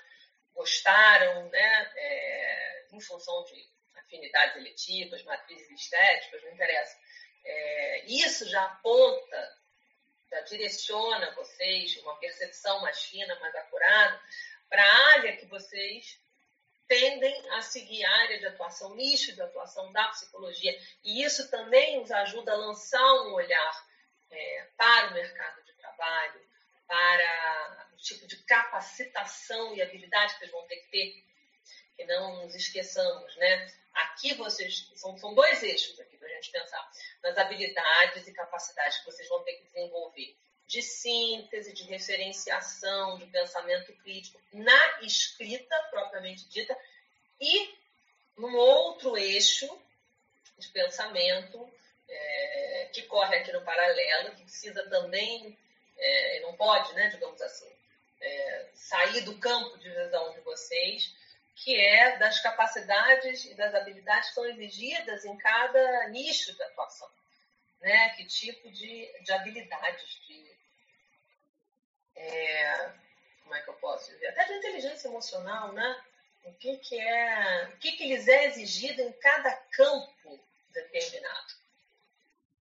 gostaram, 0.53 1.49
né, 1.49 1.91
é, 1.95 2.87
em 2.91 2.99
função 2.99 3.43
de 3.45 3.69
afinidades 3.95 4.57
eletivas, 4.57 5.23
matrizes 5.23 5.69
estéticas, 5.69 6.43
não 6.43 6.51
interessa. 6.51 6.97
É, 7.45 8.05
isso 8.05 8.49
já 8.49 8.63
aponta 8.65 9.62
já 10.33 10.41
direciona 10.41 11.31
vocês 11.35 11.95
uma 11.97 12.15
percepção 12.17 12.81
mais 12.81 13.03
fina, 13.03 13.39
mais 13.39 13.55
acurada, 13.55 14.19
para 14.67 14.83
a 14.83 15.07
área 15.17 15.37
que 15.37 15.45
vocês 15.45 16.19
tendem 16.87 17.49
a 17.51 17.61
seguir 17.61 18.03
a 18.03 18.11
área 18.21 18.39
de 18.39 18.47
atuação, 18.47 18.95
nicho 18.95 19.33
de 19.33 19.41
atuação 19.41 19.91
da 19.91 20.07
psicologia. 20.09 20.75
E 21.03 21.23
isso 21.23 21.49
também 21.51 22.01
os 22.01 22.11
ajuda 22.11 22.51
a 22.51 22.57
lançar 22.57 23.13
um 23.25 23.33
olhar 23.33 23.87
é, 24.31 24.67
para 24.75 25.11
o 25.11 25.13
mercado 25.13 25.63
de 25.63 25.73
trabalho, 25.73 26.41
para 26.87 27.89
o 27.93 27.97
tipo 27.97 28.25
de 28.25 28.37
capacitação 28.43 29.75
e 29.75 29.81
habilidade 29.83 30.35
que 30.35 30.43
eles 30.45 30.51
vão 30.51 30.65
ter 30.65 30.77
que 30.77 30.89
ter. 30.89 31.23
Que 31.95 32.05
não 32.05 32.43
nos 32.43 32.55
esqueçamos, 32.55 33.35
né? 33.35 33.71
Aqui 33.93 34.33
vocês. 34.33 34.91
São, 34.95 35.15
são 35.15 35.35
dois 35.35 35.61
eixos 35.61 35.99
aqui 35.99 36.12
gente 36.43 36.51
pensar. 36.51 36.91
Nas 37.23 37.37
habilidades 37.37 38.27
e 38.27 38.33
capacidades 38.33 38.99
que 38.99 39.05
vocês 39.05 39.27
vão 39.29 39.43
ter 39.43 39.53
que 39.53 39.63
desenvolver 39.63 40.37
de 40.67 40.81
síntese, 40.81 41.73
de 41.73 41.83
referenciação, 41.83 43.17
de 43.17 43.25
pensamento 43.27 43.93
crítico 43.97 44.39
na 44.51 45.01
escrita 45.01 45.75
propriamente 45.89 46.47
dita 46.49 46.77
e 47.39 47.77
num 48.37 48.55
outro 48.55 49.17
eixo 49.17 49.67
de 50.57 50.67
pensamento 50.69 51.69
é, 52.07 52.89
que 52.93 53.03
corre 53.03 53.37
aqui 53.37 53.51
no 53.51 53.61
paralelo, 53.61 54.35
que 54.35 54.43
precisa 54.43 54.87
também, 54.89 55.57
é, 55.97 56.39
não 56.41 56.55
pode, 56.55 56.93
né, 56.93 57.09
digamos 57.09 57.41
assim, 57.41 57.69
é, 58.21 58.69
sair 58.73 59.21
do 59.21 59.37
campo 59.37 59.77
de 59.77 59.89
visão 59.89 60.31
de 60.33 60.39
vocês, 60.41 61.13
que 61.55 61.75
é 61.75 62.17
das 62.17 62.39
capacidades 62.39 63.45
e 63.45 63.53
das 63.55 63.73
habilidades 63.73 64.29
que 64.29 64.35
são 64.35 64.45
exigidas 64.45 65.25
em 65.25 65.37
cada 65.37 66.09
nicho 66.09 66.53
de 66.55 66.63
atuação. 66.63 67.09
Né? 67.81 68.09
Que 68.09 68.25
tipo 68.25 68.71
de, 68.71 69.23
de 69.23 69.33
habilidades, 69.33 70.21
de. 70.27 70.53
É, 72.15 72.91
como 73.43 73.55
é 73.55 73.61
que 73.61 73.69
eu 73.69 73.73
posso 73.75 74.11
dizer? 74.11 74.27
Até 74.27 74.45
de 74.45 74.53
inteligência 74.53 75.07
emocional, 75.07 75.73
né? 75.73 76.03
O 76.45 76.53
que, 76.53 76.77
que 76.77 76.99
é. 76.99 77.69
O 77.73 77.77
que, 77.77 77.91
que 77.93 78.07
lhes 78.07 78.27
é 78.27 78.45
exigido 78.45 79.01
em 79.01 79.11
cada 79.13 79.51
campo 79.51 80.39
determinado. 80.69 81.53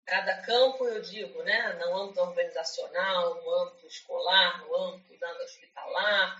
Cada 0.04 0.42
campo, 0.42 0.86
eu 0.86 1.00
digo, 1.00 1.42
né? 1.42 1.72
No 1.74 1.96
âmbito 1.96 2.20
organizacional, 2.20 3.36
no 3.36 3.54
âmbito 3.54 3.86
escolar, 3.86 4.58
no 4.58 4.76
âmbito 4.76 5.18
da 5.18 5.32
hospitalar, 5.42 6.36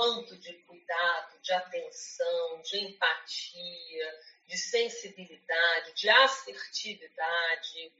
quanto 0.00 0.34
de 0.38 0.54
cuidado, 0.62 1.38
de 1.42 1.52
atenção, 1.52 2.62
de 2.62 2.78
empatia, 2.78 4.18
de 4.46 4.56
sensibilidade, 4.56 5.92
de 5.92 6.08
assertividade, 6.08 7.92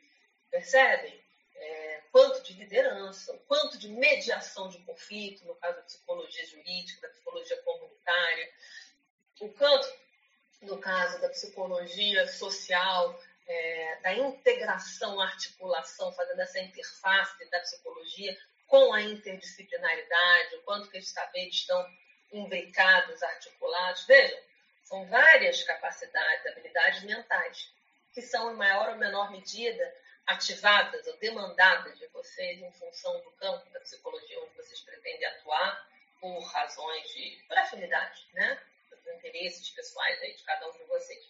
percebem? 0.51 1.23
É, 1.55 2.03
quanto 2.11 2.43
de 2.43 2.55
liderança, 2.55 3.39
quanto 3.47 3.77
de 3.77 3.91
mediação 3.91 4.71
de 4.71 4.79
conflito, 4.79 5.45
no 5.45 5.55
caso 5.57 5.77
da 5.77 5.83
psicologia 5.83 6.47
jurídica, 6.47 7.03
da 7.03 7.13
psicologia 7.13 7.63
comunitária, 7.65 8.51
o 9.39 9.51
quanto, 9.51 9.95
no 10.63 10.79
caso 10.79 11.21
da 11.21 11.29
psicologia 11.29 12.27
social, 12.29 13.21
é, 13.47 14.01
da 14.01 14.15
integração, 14.15 15.21
articulação, 15.21 16.11
fazendo 16.15 16.41
essa 16.41 16.61
interface 16.61 17.51
da 17.51 17.61
psicologia 17.61 18.39
com 18.71 18.95
a 18.95 19.03
interdisciplinaridade, 19.03 20.55
o 20.55 20.63
quanto 20.63 20.89
que 20.89 20.99
esses 20.99 21.13
saberes 21.13 21.57
estão 21.57 21.85
imbricados, 22.33 23.21
articulados. 23.21 24.07
Vejam, 24.07 24.39
são 24.85 25.05
várias 25.09 25.65
capacidades, 25.65 26.47
habilidades 26.47 27.03
mentais, 27.03 27.69
que 28.15 28.23
são, 28.23 28.53
em 28.53 28.57
maior 28.57 28.91
ou 28.91 28.97
menor 28.97 29.33
medida, 29.33 29.93
ativadas 30.25 31.05
ou 31.09 31.17
demandadas 31.17 31.99
de 31.99 32.07
vocês 32.09 32.63
em 32.63 32.73
função 32.75 33.21
do 33.23 33.33
campo 33.33 33.69
da 33.71 33.81
psicologia 33.81 34.41
onde 34.41 34.55
vocês 34.55 34.81
pretendem 34.83 35.27
atuar 35.27 35.89
por 36.21 36.41
razões 36.45 37.09
de 37.09 37.45
por 37.49 37.59
afinidade, 37.59 38.25
né? 38.35 38.63
Dos 38.89 39.05
interesses 39.17 39.69
pessoais 39.71 40.23
aí 40.23 40.33
de 40.33 40.45
cada 40.45 40.69
um 40.69 40.73
de 40.73 40.85
vocês. 40.85 41.29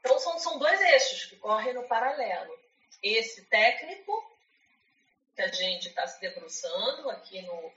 Então, 0.00 0.18
são, 0.18 0.36
são 0.40 0.58
dois 0.58 0.80
eixos 0.80 1.26
que 1.26 1.36
correm 1.36 1.74
no 1.74 1.86
paralelo. 1.86 2.58
Esse 3.00 3.44
técnico 3.44 4.25
que 5.36 5.42
a 5.42 5.48
gente 5.48 5.88
está 5.88 6.06
se 6.06 6.18
debruçando 6.18 7.10
aqui 7.10 7.42
no, 7.42 7.72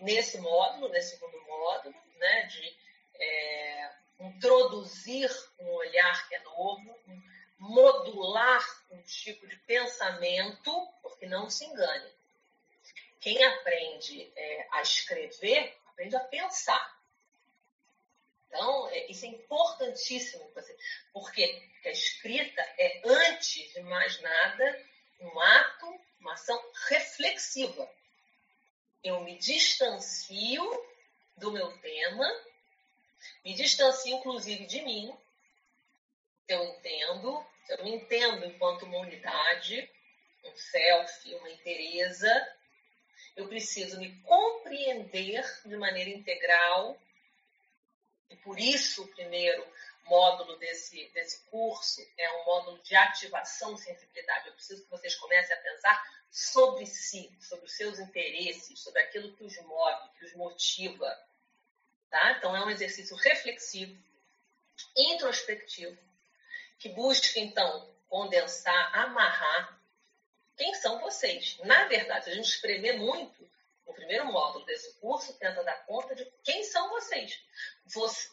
nesse 0.00 0.38
módulo, 0.38 0.88
nesse 0.88 1.12
segundo 1.12 1.40
módulo, 1.46 1.94
né, 2.16 2.42
de 2.46 2.76
é, 3.14 3.90
introduzir 4.18 5.30
um 5.60 5.70
olhar 5.70 6.28
que 6.28 6.34
é 6.34 6.40
novo, 6.40 6.98
modular 7.56 8.64
um 8.90 9.00
tipo 9.02 9.46
de 9.46 9.56
pensamento, 9.60 10.88
porque 11.00 11.26
não 11.26 11.48
se 11.48 11.64
engane. 11.64 12.12
Quem 13.20 13.42
aprende 13.44 14.32
é, 14.34 14.66
a 14.72 14.82
escrever, 14.82 15.76
aprende 15.86 16.16
a 16.16 16.20
pensar. 16.20 16.98
Então, 18.48 18.88
é, 18.88 19.06
isso 19.06 19.24
é 19.24 19.28
importantíssimo 19.28 20.48
para 20.50 20.62
você. 20.62 20.76
Porque 21.12 21.62
a 21.84 21.90
escrita 21.90 22.62
é, 22.76 23.02
antes 23.04 23.72
de 23.72 23.80
mais 23.82 24.20
nada, 24.20 24.84
um 25.20 25.40
ato, 25.40 26.07
uma 26.20 26.34
ação 26.34 26.60
reflexiva. 26.88 27.88
Eu 29.02 29.20
me 29.22 29.38
distancio 29.38 30.62
do 31.36 31.52
meu 31.52 31.70
tema, 31.78 32.26
me 33.44 33.54
distancio 33.54 34.16
inclusive 34.16 34.66
de 34.66 34.82
mim, 34.82 35.16
eu 36.48 36.64
entendo, 36.64 37.46
eu 37.68 37.84
me 37.84 37.94
entendo 37.96 38.44
enquanto 38.46 38.84
uma 38.84 38.98
unidade, 38.98 39.90
um 40.44 40.56
self, 40.56 41.34
uma 41.34 41.50
inteireza, 41.50 42.56
eu 43.36 43.46
preciso 43.46 44.00
me 44.00 44.20
compreender 44.22 45.44
de 45.64 45.76
maneira 45.76 46.10
integral, 46.10 47.00
e 48.30 48.36
por 48.36 48.58
isso 48.58 49.06
primeiro 49.08 49.64
módulo 50.08 50.56
desse, 50.56 51.08
desse 51.14 51.44
curso 51.50 52.00
é 52.16 52.32
um 52.40 52.44
módulo 52.44 52.82
de 52.82 52.96
ativação 52.96 53.74
de 53.74 53.82
sensibilidade. 53.82 54.48
Eu 54.48 54.54
preciso 54.54 54.84
que 54.84 54.90
vocês 54.90 55.14
comecem 55.14 55.54
a 55.54 55.60
pensar 55.60 56.18
sobre 56.30 56.86
si, 56.86 57.30
sobre 57.40 57.66
os 57.66 57.76
seus 57.76 57.98
interesses, 57.98 58.80
sobre 58.80 59.00
aquilo 59.00 59.34
que 59.36 59.44
os 59.44 59.56
move, 59.62 60.10
que 60.18 60.24
os 60.24 60.34
motiva. 60.34 61.16
Tá? 62.10 62.32
Então, 62.32 62.56
é 62.56 62.64
um 62.64 62.70
exercício 62.70 63.16
reflexivo, 63.16 63.96
introspectivo, 64.96 65.98
que 66.78 66.88
busca, 66.90 67.38
então, 67.38 67.94
condensar, 68.08 68.98
amarrar 68.98 69.78
quem 70.56 70.74
são 70.74 71.00
vocês. 71.00 71.58
Na 71.64 71.84
verdade, 71.84 72.24
se 72.24 72.30
a 72.30 72.34
gente 72.34 72.48
espremer 72.48 72.98
muito, 72.98 73.48
o 73.88 73.94
primeiro 73.94 74.26
módulo 74.26 74.64
desse 74.66 75.00
curso 75.00 75.36
tenta 75.38 75.64
dar 75.64 75.86
conta 75.86 76.14
de 76.14 76.24
quem 76.44 76.62
são 76.62 76.88
vocês. 76.90 77.42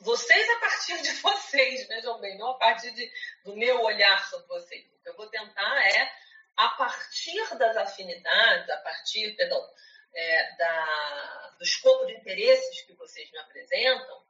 Vocês 0.02 0.50
a 0.50 0.60
partir 0.60 1.02
de 1.02 1.12
vocês, 1.24 1.88
vejam 1.88 2.20
bem, 2.20 2.38
não 2.38 2.50
a 2.50 2.58
partir 2.58 2.92
de, 2.92 3.12
do 3.44 3.56
meu 3.56 3.82
olhar 3.82 4.30
sobre 4.30 4.48
vocês. 4.48 4.86
O 4.94 5.02
que 5.02 5.10
eu 5.10 5.16
vou 5.16 5.28
tentar 5.28 5.88
é, 5.88 6.12
a 6.58 6.70
partir 6.70 7.58
das 7.58 7.78
afinidades, 7.78 8.70
a 8.70 8.78
partir, 8.78 9.34
perdão, 9.38 9.66
é, 10.14 10.56
da, 10.58 11.56
do 11.58 11.64
escopo 11.64 12.06
de 12.06 12.16
interesses 12.16 12.82
que 12.82 12.94
vocês 12.94 13.32
me 13.32 13.40
apresentam, 13.40 14.24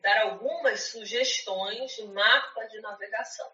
dar 0.00 0.22
algumas 0.22 0.90
sugestões 0.90 1.90
de 1.92 2.04
mapa 2.04 2.64
de 2.66 2.80
navegação. 2.80 3.50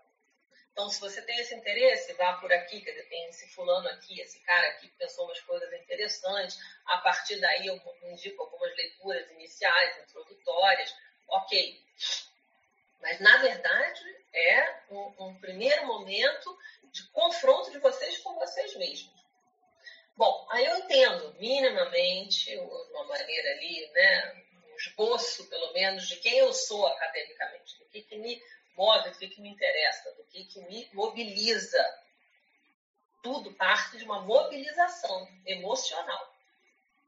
Então, 0.77 0.91
se 0.91 1.01
você 1.01 1.23
tem 1.23 1.39
esse 1.39 1.55
interesse, 1.55 2.12
vá 2.12 2.35
por 2.35 2.53
aqui, 2.53 2.83
quer 2.83 2.91
dizer, 2.91 3.09
tem 3.09 3.25
esse 3.31 3.49
fulano 3.55 3.89
aqui, 3.89 4.21
esse 4.21 4.39
cara 4.41 4.69
aqui 4.69 4.87
que 4.89 4.99
pensou 4.99 5.25
umas 5.25 5.41
coisas 5.41 5.73
interessantes. 5.73 6.59
A 6.85 6.99
partir 6.99 7.41
daí, 7.41 7.67
eu 7.67 7.81
indico 8.03 8.43
algumas 8.43 8.77
leituras 8.77 9.31
iniciais, 9.31 10.03
introdutórias. 10.03 10.95
Ok. 11.29 11.83
Mas, 13.01 13.19
na 13.21 13.39
verdade, 13.39 14.05
é 14.35 14.81
um, 14.91 15.29
um 15.29 15.41
primeiro 15.41 15.87
momento 15.87 16.59
de 16.93 17.09
confronto 17.09 17.71
de 17.71 17.79
vocês 17.79 18.19
com 18.19 18.35
vocês 18.35 18.77
mesmos. 18.77 19.17
Bom, 20.15 20.47
aí 20.51 20.67
eu 20.67 20.77
entendo 20.77 21.35
minimamente, 21.41 22.55
uma 22.59 23.05
maneira 23.05 23.51
ali, 23.53 23.91
né, 23.95 24.45
um 24.53 24.77
esboço, 24.77 25.49
pelo 25.49 25.73
menos, 25.73 26.07
de 26.07 26.17
quem 26.17 26.37
eu 26.37 26.53
sou 26.53 26.87
academicamente, 26.87 27.79
do 27.79 27.87
que, 27.87 28.03
que 28.03 28.19
me 28.19 28.39
move, 28.77 29.29
que, 29.29 29.41
me 29.41 29.49
interessa, 29.49 30.12
do 30.15 30.25
que, 30.25 30.45
que 30.45 30.61
me 30.61 30.89
mobiliza. 30.93 31.83
Tudo 33.23 33.53
parte 33.55 33.97
de 33.97 34.05
uma 34.05 34.21
mobilização 34.21 35.29
emocional. 35.45 36.35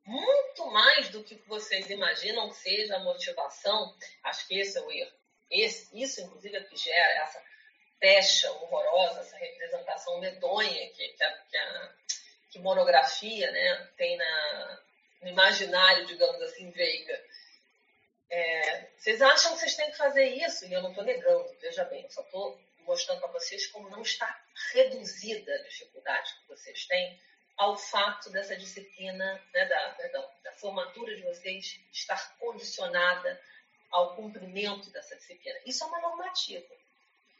Muito 0.05 0.67
mais 0.71 1.11
do 1.11 1.23
que 1.23 1.35
vocês 1.47 1.91
imaginam 1.91 2.49
que 2.49 2.57
seja 2.57 2.97
a 2.97 3.01
motivação, 3.01 3.95
acho 4.25 4.49
que 4.49 4.59
esse 4.59 4.79
é 4.79 4.81
o 4.81 4.91
erro. 4.91 5.13
Esse, 5.51 6.03
isso, 6.03 6.21
inclusive, 6.21 6.57
é 6.57 6.65
que 6.65 6.77
gera 6.77 7.23
essa 7.23 7.43
pecha 8.01 8.51
horrorosa, 8.53 9.21
essa 9.21 9.37
representação 9.37 10.19
medonha 10.19 10.91
que, 10.93 11.09
que, 11.09 11.25
a, 11.25 11.33
que, 11.43 11.57
a, 11.57 11.95
que 12.51 12.59
monografia 12.59 13.51
né, 13.51 13.89
tem 13.97 14.17
na, 14.17 14.83
no 15.23 15.29
imaginário, 15.29 16.07
digamos 16.07 16.41
assim, 16.43 16.71
veiga 16.71 17.28
é, 18.31 18.91
vocês 18.97 19.23
acham 19.23 19.55
que 19.55 19.61
vocês 19.61 19.75
têm 19.75 19.91
que 19.91 19.97
fazer 19.97 20.25
isso? 20.27 20.67
E 20.67 20.73
eu 20.73 20.83
não 20.83 20.91
estou 20.91 21.05
negando, 21.05 21.49
veja 21.61 21.85
bem, 21.85 22.05
eu 22.05 22.11
só 22.11 22.23
estou 22.23 22.61
mostrando 22.81 23.21
para 23.21 23.33
vocês 23.33 23.67
como 23.69 23.89
não 23.89 24.03
está 24.03 24.43
reduzida 24.73 25.55
a 25.55 25.63
dificuldade 25.63 26.35
que 26.41 26.49
vocês 26.49 26.87
têm 26.87 27.21
ao 27.57 27.77
fato 27.77 28.31
dessa 28.31 28.57
disciplina, 28.57 29.43
né, 29.53 29.65
da, 29.65 29.91
perdão, 29.91 30.31
da 30.45 30.53
formatura 30.53 31.15
de 31.17 31.23
vocês 31.23 31.81
estar 31.93 32.37
condicionada 32.39 33.41
ao 33.91 34.15
cumprimento 34.15 34.91
dessa 34.91 35.17
disciplina. 35.17 35.59
Isso 35.65 35.83
é 35.83 35.87
uma 35.87 36.01
normativa. 36.01 36.75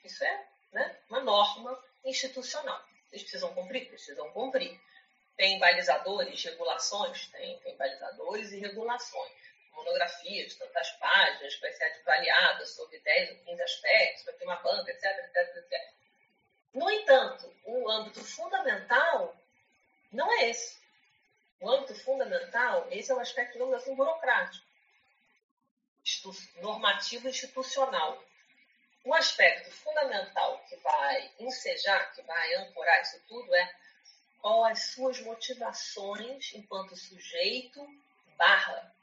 Isso 0.03 0.25
é 0.25 0.49
né, 0.73 0.99
uma 1.09 1.21
norma 1.21 1.79
institucional. 2.05 2.83
Vocês 3.09 3.23
precisam 3.23 3.55
cumprir? 3.55 3.89
Precisam 3.89 4.31
cumprir. 4.33 4.79
Tem 5.37 5.59
balizadores, 5.59 6.43
regulações? 6.43 7.27
Tem, 7.29 7.59
tem 7.61 7.77
balizadores 7.77 8.53
e 8.53 8.59
regulações 8.59 9.48
monografia 9.79 10.47
de 10.47 10.55
tantas 10.57 10.91
páginas, 10.93 11.59
vai 11.61 11.73
ser 11.73 11.85
avaliada 11.85 12.67
sobre 12.67 12.99
10 13.01 13.31
ou 13.31 13.37
15 13.45 13.63
aspectos, 13.63 14.25
vai 14.25 14.35
ter 14.35 14.45
uma 14.45 14.57
banca, 14.57 14.91
etc, 14.91 15.05
etc, 15.05 15.57
etc. 15.57 15.93
No 16.75 16.91
entanto, 16.91 17.53
o 17.65 17.91
âmbito 17.91 18.23
fundamental 18.23 19.37
não 20.13 20.31
é 20.33 20.51
esse. 20.51 20.79
O 21.61 21.71
âmbito 21.71 21.95
fundamental, 21.95 22.87
esse 22.91 23.11
é 23.11 23.15
o 23.15 23.21
aspecto, 23.21 23.53
digamos 23.53 23.75
assim, 23.75 23.95
burocrático, 23.95 24.67
normativo 26.57 27.29
institucional. 27.29 28.23
O 29.05 29.15
aspecto 29.15 29.71
fundamental 29.71 30.63
que 30.69 30.77
vai 30.77 31.31
ensejar, 31.39 32.13
que 32.13 32.23
vai 32.23 32.55
ancorar 32.55 33.03
isso 33.03 33.21
tudo 33.27 33.55
é 33.55 33.75
qual 34.41 34.65
as 34.65 34.93
suas 34.93 35.21
motivações 35.21 36.53
enquanto 36.55 36.97
sujeito 36.97 37.85
barra 38.37 38.95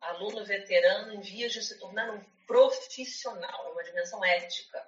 aluno 0.00 0.44
veterano 0.44 1.14
em 1.14 1.20
vias 1.20 1.52
de 1.52 1.62
se 1.62 1.78
tornar 1.78 2.10
um 2.10 2.22
profissional, 2.46 3.66
é 3.66 3.70
uma 3.70 3.84
dimensão 3.84 4.24
ética, 4.24 4.86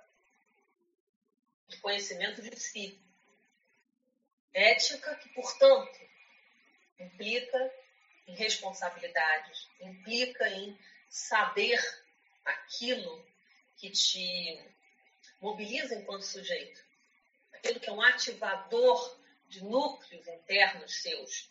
de 1.69 1.77
conhecimento 1.79 2.43
de 2.43 2.59
si. 2.59 3.01
Ética 4.53 5.15
que, 5.17 5.29
portanto, 5.31 6.01
implica 6.99 7.73
em 8.27 8.35
responsabilidades, 8.35 9.69
implica 9.81 10.49
em 10.49 10.79
saber 11.09 11.79
aquilo 12.45 13.27
que 13.77 13.91
te 13.91 14.63
mobiliza 15.41 15.95
enquanto 15.95 16.23
sujeito, 16.23 16.85
aquilo 17.53 17.81
que 17.81 17.89
é 17.89 17.93
um 17.93 18.03
ativador 18.03 19.19
de 19.49 19.65
núcleos 19.65 20.27
internos 20.29 21.03
seus, 21.03 21.51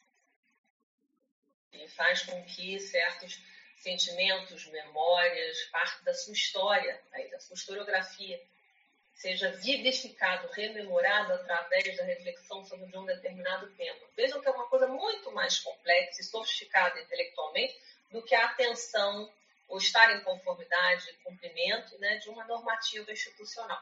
e 1.72 1.88
faz 1.90 2.24
com 2.24 2.44
que 2.46 2.80
certos 2.80 3.42
sentimentos, 3.80 4.66
memórias, 4.68 5.64
parte 5.66 6.04
da 6.04 6.14
sua 6.14 6.34
história, 6.34 7.02
aí, 7.14 7.30
da 7.30 7.40
sua 7.40 7.56
historiografia, 7.56 8.42
seja 9.14 9.52
vivificado, 9.52 10.48
rememorado 10.52 11.34
através 11.34 11.98
da 11.98 12.04
reflexão 12.04 12.64
sobre 12.66 12.96
um 12.98 13.06
determinado 13.06 13.70
tema. 13.72 14.00
Vejam 14.16 14.42
que 14.42 14.48
é 14.48 14.52
uma 14.52 14.68
coisa 14.68 14.88
muito 14.88 15.32
mais 15.32 15.60
complexa 15.60 16.22
e 16.22 16.24
sofisticada 16.24 17.00
intelectualmente 17.02 17.78
do 18.12 18.22
que 18.22 18.34
a 18.34 18.46
atenção 18.46 19.32
ou 19.68 19.78
estar 19.78 20.16
em 20.16 20.24
conformidade, 20.24 21.14
cumprimento 21.24 21.98
né, 22.00 22.18
de 22.18 22.30
uma 22.30 22.46
normativa 22.46 23.12
institucional. 23.12 23.82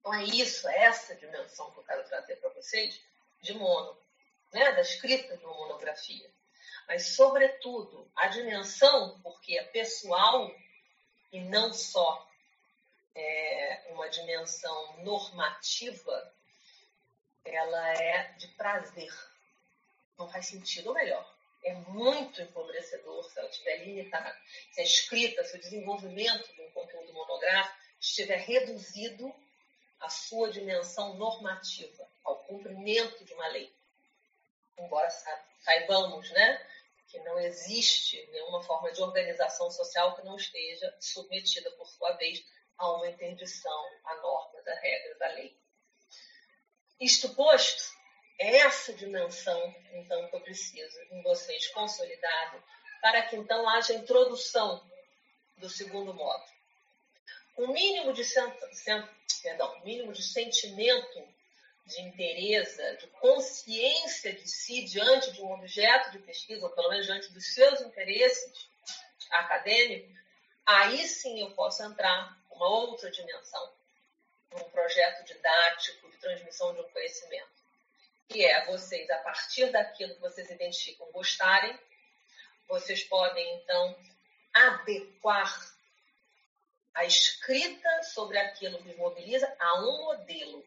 Então 0.00 0.14
é 0.14 0.24
isso, 0.24 0.68
é 0.68 0.84
essa 0.84 1.14
dimensão 1.16 1.70
que 1.72 1.78
eu 1.78 1.84
quero 1.84 2.04
trazer 2.04 2.36
para 2.36 2.50
vocês 2.50 3.00
de 3.42 3.54
mono, 3.54 3.96
né, 4.52 4.72
da 4.72 4.80
escrita 4.80 5.36
de 5.36 5.44
uma 5.44 5.54
monografia 5.54 6.30
mas, 6.88 7.14
sobretudo, 7.14 8.10
a 8.14 8.28
dimensão, 8.28 9.20
porque 9.22 9.58
é 9.58 9.64
pessoal 9.64 10.54
e 11.32 11.40
não 11.40 11.72
só 11.72 12.28
é, 13.14 13.88
uma 13.90 14.08
dimensão 14.08 15.02
normativa, 15.02 16.34
ela 17.44 17.92
é 17.94 18.32
de 18.38 18.48
prazer. 18.48 19.12
Não 20.18 20.30
faz 20.30 20.46
sentido, 20.46 20.88
ou 20.88 20.94
melhor, 20.94 21.36
é 21.64 21.74
muito 21.74 22.40
empobrecedor 22.40 23.24
se 23.24 23.38
ela 23.38 23.48
estiver 23.48 23.84
limitada. 23.84 24.36
Se 24.70 24.80
a 24.80 24.84
escrita, 24.84 25.44
se 25.44 25.56
o 25.56 25.60
desenvolvimento 25.60 26.54
de 26.54 26.62
um 26.62 26.70
conteúdo 26.70 27.12
monográfico 27.12 27.76
estiver 28.00 28.38
reduzido 28.38 29.34
à 29.98 30.08
sua 30.08 30.50
dimensão 30.50 31.14
normativa, 31.14 32.08
ao 32.22 32.36
cumprimento 32.44 33.24
de 33.24 33.34
uma 33.34 33.48
lei. 33.48 33.72
Embora 34.78 35.08
saibamos, 35.60 36.30
né, 36.30 36.66
que 37.16 37.22
não 37.24 37.38
existe 37.38 38.28
nenhuma 38.30 38.62
forma 38.62 38.92
de 38.92 39.00
organização 39.00 39.70
social 39.70 40.14
que 40.14 40.22
não 40.22 40.36
esteja 40.36 40.94
submetida, 41.00 41.70
por 41.72 41.86
sua 41.86 42.12
vez, 42.12 42.44
a 42.76 42.92
uma 42.92 43.08
interdição 43.08 43.84
à 44.04 44.16
norma, 44.16 44.62
da 44.62 44.74
regra, 44.74 45.18
da 45.18 45.28
lei. 45.28 45.56
Isto 47.00 47.34
posto, 47.34 47.94
é 48.38 48.58
essa 48.58 48.92
dimensão, 48.92 49.74
então, 49.92 50.28
que 50.28 50.36
eu 50.36 50.40
preciso 50.42 50.98
em 51.10 51.22
vocês 51.22 51.68
consolidado, 51.68 52.62
para 53.00 53.22
que 53.22 53.36
então 53.36 53.66
haja 53.66 53.94
introdução 53.94 54.86
do 55.56 55.70
segundo 55.70 56.12
modo. 56.12 56.44
O 57.56 57.68
mínimo 57.68 58.12
de, 58.12 58.22
perdão, 59.42 59.80
mínimo 59.84 60.12
de 60.12 60.22
sentimento 60.22 61.35
de 61.86 62.02
interesse, 62.02 62.96
de 62.96 63.06
consciência 63.08 64.32
de 64.32 64.48
si 64.48 64.84
diante 64.84 65.32
de 65.32 65.40
um 65.40 65.52
objeto 65.52 66.10
de 66.10 66.18
pesquisa, 66.18 66.66
ou 66.66 66.72
pelo 66.72 66.90
menos 66.90 67.06
diante 67.06 67.32
dos 67.32 67.54
seus 67.54 67.80
interesses 67.80 68.68
acadêmicos, 69.30 70.14
aí 70.64 71.06
sim 71.06 71.40
eu 71.40 71.52
posso 71.52 71.82
entrar 71.84 72.36
uma 72.50 72.68
outra 72.68 73.10
dimensão, 73.10 73.72
num 74.52 74.64
projeto 74.70 75.24
didático 75.24 76.10
de 76.10 76.16
transmissão 76.18 76.74
de 76.74 76.80
um 76.80 76.90
conhecimento, 76.90 77.50
que 78.28 78.44
é 78.44 78.64
vocês, 78.66 79.08
a 79.10 79.18
partir 79.18 79.70
daquilo 79.70 80.14
que 80.14 80.20
vocês 80.20 80.50
identificam 80.50 81.10
gostarem, 81.12 81.78
vocês 82.66 83.04
podem 83.04 83.56
então 83.58 83.96
adequar 84.52 85.76
a 86.94 87.04
escrita 87.04 88.02
sobre 88.02 88.38
aquilo 88.38 88.82
que 88.82 88.88
os 88.88 88.96
mobiliza 88.96 89.54
a 89.60 89.80
um 89.82 90.04
modelo 90.04 90.64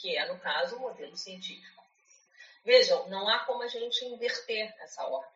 que 0.00 0.16
é, 0.16 0.26
no 0.26 0.38
caso, 0.40 0.76
o 0.76 0.80
modelo 0.80 1.16
científico. 1.16 1.84
Vejam, 2.64 3.08
não 3.08 3.28
há 3.28 3.40
como 3.40 3.62
a 3.62 3.68
gente 3.68 4.04
inverter 4.04 4.74
essa 4.80 5.04
ordem. 5.04 5.30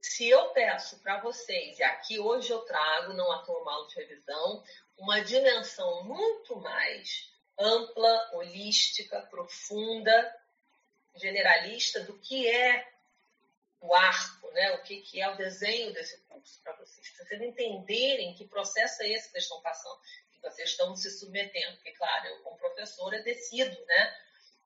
Se 0.00 0.28
eu 0.28 0.50
peço 0.50 0.98
para 1.00 1.20
vocês, 1.20 1.78
e 1.78 1.82
aqui 1.82 2.18
hoje 2.18 2.50
eu 2.50 2.60
trago, 2.60 3.12
não 3.12 3.30
à 3.32 3.42
toa 3.42 3.64
mal 3.64 3.86
de 3.88 3.96
revisão, 3.96 4.62
uma 4.96 5.20
dimensão 5.20 6.04
muito 6.04 6.56
mais 6.56 7.30
ampla, 7.58 8.30
holística, 8.34 9.20
profunda, 9.22 10.34
generalista 11.16 12.00
do 12.00 12.18
que 12.18 12.48
é 12.48 12.88
o 13.80 13.94
arco, 13.94 14.50
né? 14.52 14.72
o 14.72 14.82
que, 14.82 15.00
que 15.02 15.20
é 15.20 15.28
o 15.28 15.36
desenho 15.36 15.92
desse 15.92 16.18
curso 16.22 16.60
para 16.62 16.74
vocês, 16.74 17.10
para 17.10 17.24
vocês 17.24 17.42
entenderem 17.42 18.34
que 18.34 18.46
processo 18.46 19.02
é 19.02 19.10
esse 19.10 19.26
que 19.26 19.32
vocês 19.32 19.44
estão 19.44 19.60
passando 19.60 20.00
vocês 20.42 20.70
estão 20.70 20.94
se 20.96 21.10
submetendo. 21.10 21.76
Porque, 21.76 21.92
claro, 21.92 22.26
eu, 22.26 22.38
como 22.42 22.56
professora, 22.56 23.22
decido, 23.22 23.76
né? 23.86 24.16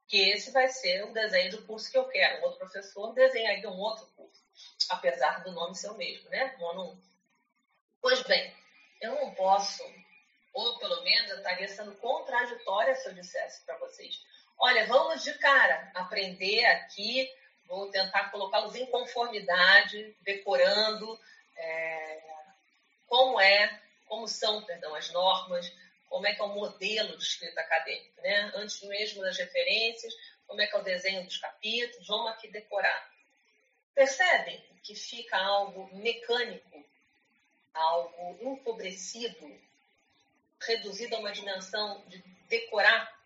Que 0.09 0.31
esse 0.31 0.51
vai 0.51 0.69
ser 0.69 1.05
o 1.05 1.13
desenho 1.13 1.53
do 1.53 1.67
curso 1.67 1.91
que 1.91 1.99
eu 1.99 2.09
quero. 2.09 2.41
Um 2.41 2.45
outro 2.45 2.59
professor 2.59 3.13
desenharia 3.15 3.71
um 3.71 3.79
outro 3.79 4.07
curso, 4.17 4.43
apesar 4.89 5.43
do 5.45 5.53
nome 5.53 5.75
ser 5.75 5.91
o 5.91 5.97
mesmo, 5.97 6.29
né? 6.31 6.57
Nono 6.59 6.93
1. 6.93 7.03
Pois 8.03 8.23
bem, 8.23 8.53
eu 9.01 9.15
não 9.15 9.35
posso, 9.35 9.85
ou 10.53 10.79
pelo 10.79 11.03
menos 11.03 11.31
eu 11.31 11.37
estaria 11.37 11.69
sendo 11.69 11.95
contraditória 11.97 12.95
se 12.95 13.09
eu 13.09 13.15
dissesse 13.15 13.65
para 13.65 13.79
vocês: 13.79 14.25
olha, 14.59 14.87
vamos 14.87 15.23
de 15.23 15.33
cara 15.35 15.91
aprender 15.95 16.65
aqui, 16.67 17.31
vou 17.67 17.91
tentar 17.91 18.31
colocá-los 18.31 18.75
em 18.75 18.87
conformidade, 18.87 20.17
decorando 20.23 21.19
é, 21.57 22.23
como 23.07 23.41
é 23.41 23.81
como 24.11 24.27
são, 24.27 24.61
perdão, 24.65 24.93
as 24.97 25.09
normas, 25.13 25.73
como 26.09 26.27
é 26.27 26.35
que 26.35 26.41
é 26.41 26.45
o 26.45 26.49
modelo 26.49 27.17
de 27.17 27.23
escrita 27.23 27.61
acadêmica, 27.61 28.21
né? 28.21 28.53
Antes 28.57 28.83
mesmo 28.83 29.23
das 29.23 29.39
referências, 29.39 30.13
como 30.49 30.61
é 30.61 30.67
que 30.67 30.75
é 30.75 30.81
o 30.81 30.83
desenho 30.83 31.25
dos 31.25 31.39
capítulos, 31.39 32.09
vamos 32.09 32.33
aqui 32.33 32.49
decorar. 32.49 33.09
Percebem 33.95 34.61
que 34.83 34.97
fica 34.97 35.37
algo 35.39 35.89
mecânico, 35.97 36.85
algo 37.73 38.37
empobrecido, 38.43 39.57
reduzido 40.61 41.15
a 41.15 41.21
uma 41.21 41.31
dimensão 41.31 42.05
de 42.09 42.19
decorar, 42.49 43.17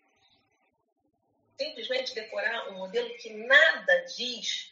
simplesmente 1.57 2.13
decorar 2.13 2.69
um 2.69 2.77
modelo 2.77 3.09
que 3.17 3.33
nada 3.33 4.05
diz, 4.15 4.71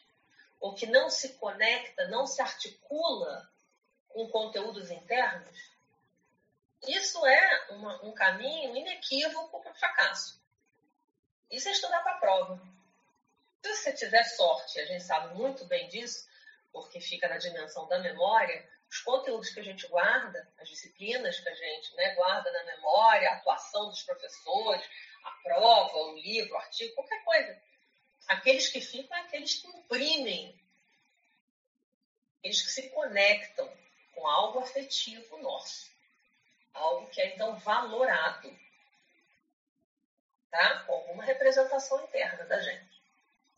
ou 0.60 0.76
que 0.76 0.86
não 0.86 1.10
se 1.10 1.34
conecta, 1.40 2.08
não 2.10 2.28
se 2.28 2.40
articula 2.40 3.52
com 4.10 4.30
conteúdos 4.30 4.92
internos? 4.92 5.73
Isso 6.88 7.26
é 7.26 7.68
uma, 7.72 8.04
um 8.04 8.12
caminho 8.14 8.76
inequívoco 8.76 9.62
para 9.62 9.72
o 9.72 9.76
fracasso. 9.76 10.42
Isso 11.50 11.70
é 11.70 11.72
estudar 11.72 12.02
para 12.02 12.14
a 12.14 12.20
prova. 12.20 12.62
Se 13.64 13.76
você 13.76 13.94
tiver 13.94 14.24
sorte, 14.26 14.80
a 14.80 14.86
gente 14.86 15.04
sabe 15.04 15.34
muito 15.36 15.64
bem 15.66 15.88
disso, 15.88 16.28
porque 16.74 17.00
fica 17.00 17.30
na 17.30 17.38
dimensão 17.38 17.88
da 17.88 18.00
memória, 18.00 18.68
os 18.90 19.00
conteúdos 19.00 19.50
que 19.50 19.62
a 19.62 19.64
gente 19.64 19.88
guarda, 19.88 20.52
as 20.60 20.68
disciplinas 20.68 21.40
que 21.40 21.48
a 21.48 21.56
gente 21.56 21.96
né, 21.96 22.16
guarda 22.16 22.52
na 22.52 22.64
memória, 22.66 23.30
a 23.30 23.36
atuação 23.36 23.90
dos 23.90 24.04
professores, 24.04 24.86
a 25.24 25.32
prova, 25.44 25.98
o 25.98 26.16
livro, 26.20 26.54
o 26.54 26.58
artigo, 26.58 26.96
qualquer 26.96 27.24
coisa. 27.24 27.62
Aqueles 28.28 28.68
que 28.68 28.82
ficam 28.82 29.16
é 29.18 29.22
aqueles 29.22 29.56
que 29.56 29.68
imprimem, 29.68 30.60
aqueles 32.40 32.62
que 32.62 32.72
se 32.72 32.90
conectam 32.90 33.72
com 34.14 34.28
algo 34.28 34.60
afetivo 34.60 35.38
nosso 35.38 35.93
algo 36.74 37.08
que 37.10 37.22
é 37.22 37.34
então 37.34 37.56
valorado, 37.58 38.56
tá? 40.50 40.80
Com 40.86 40.94
alguma 40.94 41.24
representação 41.24 42.04
interna 42.04 42.46
da 42.46 42.60
gente. 42.60 43.02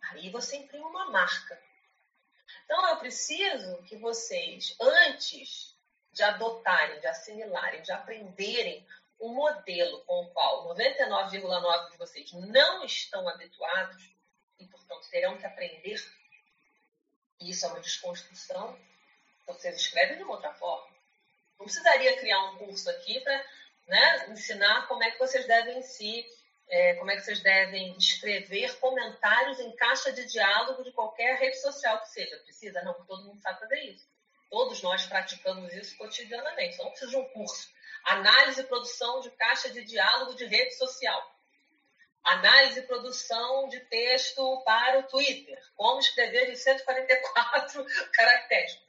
Aí 0.02 0.30
você 0.30 0.58
imprime 0.58 0.84
uma 0.84 1.10
marca. 1.10 1.62
Então 2.64 2.90
eu 2.90 2.98
preciso 2.98 3.82
que 3.84 3.96
vocês, 3.98 4.76
antes 4.80 5.76
de 6.12 6.24
adotarem, 6.24 7.00
de 7.00 7.08
assimilarem, 7.08 7.82
de 7.82 7.92
aprenderem 7.92 8.88
um 9.20 9.34
modelo 9.34 10.04
com 10.06 10.24
o 10.24 10.30
qual 10.32 10.76
99,9% 10.76 11.92
de 11.92 11.98
vocês 11.98 12.32
não 12.34 12.84
estão 12.86 13.28
habituados 13.28 14.10
e, 14.60 14.66
portanto, 14.68 15.10
terão 15.10 15.38
que 15.38 15.46
aprender. 15.46 15.96
Isso 17.40 17.66
é 17.66 17.70
uma 17.70 17.82
desconstrução. 17.82 18.80
Vocês 19.46 19.78
escrevem 19.78 20.18
de 20.18 20.24
uma 20.24 20.36
outra 20.36 20.54
forma. 20.54 20.95
Não 21.58 21.66
precisaria 21.66 22.18
criar 22.18 22.52
um 22.52 22.58
curso 22.58 22.90
aqui 22.90 23.20
para 23.22 23.46
né, 23.88 24.30
ensinar 24.30 24.88
como 24.88 25.04
é 25.04 25.12
que 25.12 25.20
vocês 25.20 25.46
devem 25.46 25.82
se, 25.82 26.26
é, 26.68 26.96
como 26.96 27.12
é 27.12 27.16
que 27.16 27.22
vocês 27.22 27.42
devem 27.42 27.96
escrever 27.98 28.78
comentários 28.80 29.60
em 29.60 29.76
caixa 29.76 30.12
de 30.12 30.26
diálogo 30.26 30.84
de 30.84 30.92
qualquer 30.92 31.40
rede 31.40 31.60
social 31.62 32.02
que 32.02 32.10
seja. 32.10 32.38
Precisa? 32.40 32.82
Não, 32.84 32.94
todo 33.06 33.26
mundo 33.26 33.42
sabe 33.42 33.60
fazer 33.60 33.80
isso. 33.84 34.08
Todos 34.50 34.82
nós 34.82 35.06
praticamos 35.06 35.74
isso 35.74 35.98
cotidianamente. 35.98 36.76
Então, 36.76 36.86
não 36.86 36.92
precisa 36.92 37.12
de 37.12 37.18
um 37.18 37.30
curso. 37.30 37.70
Análise 38.06 38.62
e 38.62 38.66
produção 38.66 39.20
de 39.22 39.32
caixa 39.32 39.70
de 39.70 39.84
diálogo 39.84 40.36
de 40.36 40.46
rede 40.46 40.76
social. 40.76 41.36
Análise 42.24 42.80
e 42.80 42.84
produção 42.84 43.68
de 43.70 43.80
texto 43.82 44.62
para 44.64 45.00
o 45.00 45.04
Twitter. 45.04 45.60
Como 45.76 46.00
escrever 46.00 46.50
em 46.50 46.56
144 46.56 47.86
caracteres. 48.14 48.85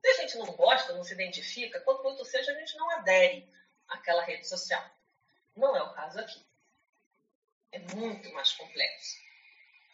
Se 0.00 0.08
a 0.08 0.14
gente 0.14 0.38
não 0.38 0.46
gosta, 0.52 0.94
não 0.94 1.04
se 1.04 1.12
identifica, 1.12 1.80
quanto 1.80 2.02
muito 2.02 2.24
seja, 2.24 2.52
a 2.52 2.58
gente 2.58 2.76
não 2.76 2.90
adere 2.90 3.48
àquela 3.88 4.22
rede 4.22 4.48
social. 4.48 4.84
Não 5.54 5.76
é 5.76 5.82
o 5.82 5.92
caso 5.92 6.18
aqui. 6.18 6.42
É 7.72 7.78
muito 7.94 8.32
mais 8.32 8.52
complexo. 8.52 9.16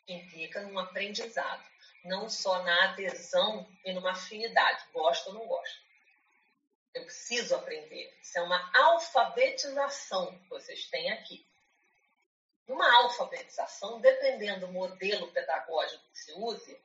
Implica 0.07 0.63
num 0.63 0.79
aprendizado, 0.79 1.65
não 2.05 2.29
só 2.29 2.63
na 2.63 2.85
adesão 2.85 3.69
e 3.85 3.93
numa 3.93 4.13
afinidade, 4.13 4.85
gosto 4.93 5.29
ou 5.29 5.35
não 5.35 5.47
gosto. 5.47 5.85
Eu 6.95 7.05
preciso 7.05 7.55
aprender. 7.57 8.17
Isso 8.23 8.39
é 8.39 8.43
uma 8.43 8.71
alfabetização 8.75 10.39
que 10.39 10.49
vocês 10.49 10.87
têm 10.87 11.13
aqui. 11.13 11.47
Numa 12.67 12.91
alfabetização, 13.03 14.01
dependendo 14.01 14.67
do 14.67 14.73
modelo 14.73 15.31
pedagógico 15.33 16.03
que 16.11 16.19
se 16.19 16.33
use, 16.33 16.81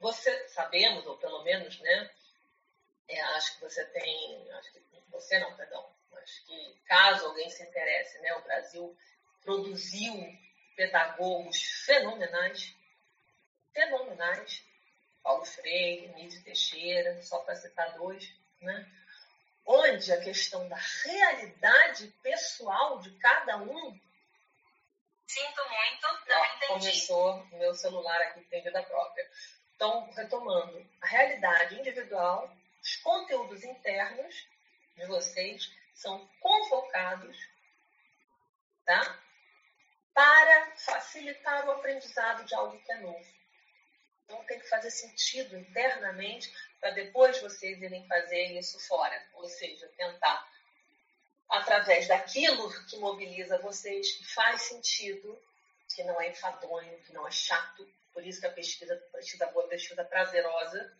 você 0.00 0.48
sabemos, 0.48 1.06
ou 1.06 1.16
pelo 1.18 1.42
menos, 1.44 1.78
né, 1.80 2.10
é, 3.08 3.20
acho 3.20 3.54
que 3.54 3.64
você 3.64 3.84
tem, 3.86 4.52
acho 4.52 4.72
que 4.72 4.80
você 5.10 5.38
não, 5.38 5.54
perdão, 5.56 5.90
acho 6.22 6.44
que 6.46 6.74
caso 6.86 7.26
alguém 7.26 7.48
se 7.50 7.62
interesse, 7.62 8.18
né, 8.20 8.34
o 8.34 8.42
Brasil 8.42 8.96
produziu 9.42 10.14
pedagogos 10.76 11.60
fenomenais, 11.84 12.74
fenomenais, 13.72 14.62
Paulo 15.22 15.44
Freire, 15.44 16.08
Nise 16.14 16.42
Teixeira, 16.42 17.20
só 17.22 17.38
para 17.40 17.56
citar 17.56 17.96
dois, 17.98 18.32
né? 18.60 18.90
onde 19.68 20.10
a 20.10 20.20
questão 20.20 20.66
da 20.66 20.78
realidade 21.04 22.08
pessoal 22.22 22.98
de 23.00 23.10
cada 23.18 23.58
um. 23.58 24.00
Sinto 25.26 25.62
muito, 25.68 26.26
não 26.26 26.44
entendi. 26.46 26.68
Começou 26.68 27.34
o 27.34 27.58
meu 27.58 27.74
celular 27.74 28.18
aqui, 28.22 28.40
tem 28.44 28.62
vida 28.62 28.82
própria. 28.82 29.30
Então, 29.76 30.10
retomando, 30.16 30.90
a 31.02 31.06
realidade 31.06 31.78
individual 31.78 32.50
os 32.88 32.96
conteúdos 32.96 33.62
internos 33.64 34.48
de 34.96 35.04
vocês 35.06 35.70
são 35.92 36.26
convocados 36.40 37.36
tá? 38.86 39.22
para 40.14 40.76
facilitar 40.76 41.66
o 41.66 41.72
aprendizado 41.72 42.44
de 42.46 42.54
algo 42.54 42.80
que 42.80 42.92
é 42.92 43.00
novo. 43.00 43.38
Então 44.24 44.42
tem 44.44 44.58
que 44.58 44.68
fazer 44.68 44.90
sentido 44.90 45.56
internamente 45.58 46.50
para 46.80 46.90
depois 46.90 47.38
vocês 47.42 47.80
irem 47.82 48.06
fazer 48.06 48.58
isso 48.58 48.80
fora. 48.80 49.22
Ou 49.34 49.46
seja, 49.46 49.86
tentar, 49.96 50.50
através 51.50 52.08
daquilo 52.08 52.70
que 52.86 52.96
mobiliza 52.96 53.58
vocês, 53.58 54.12
que 54.12 54.24
faz 54.32 54.62
sentido, 54.62 55.38
que 55.94 56.02
não 56.04 56.18
é 56.20 56.30
enfadonho, 56.30 56.98
que 57.00 57.12
não 57.12 57.26
é 57.28 57.30
chato, 57.30 57.86
por 58.14 58.26
isso 58.26 58.40
que 58.40 58.46
a 58.46 58.52
pesquisa, 58.52 58.96
pesquisa 59.12 59.46
boa, 59.46 59.68
pesquisa 59.68 60.04
prazerosa, 60.04 60.96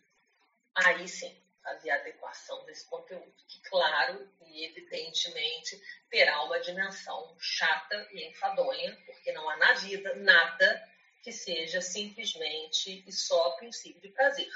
aí 0.75 1.07
sim, 1.07 1.35
fazer 1.69 1.91
a 1.91 1.95
adequação 1.95 2.65
desse 2.65 2.85
conteúdo, 2.85 3.31
que, 3.47 3.61
claro 3.69 4.27
e 4.47 4.65
evidentemente, 4.65 5.79
terá 6.09 6.43
uma 6.43 6.59
dimensão 6.59 7.35
chata 7.39 8.07
e 8.11 8.27
enfadonha, 8.29 8.97
porque 9.05 9.31
não 9.31 9.47
há 9.49 9.57
na 9.57 9.73
vida 9.73 10.15
nada 10.15 10.89
que 11.21 11.31
seja 11.31 11.79
simplesmente 11.81 13.03
e 13.05 13.11
só 13.11 13.51
princípio 13.51 14.01
de 14.01 14.09
prazer. 14.09 14.49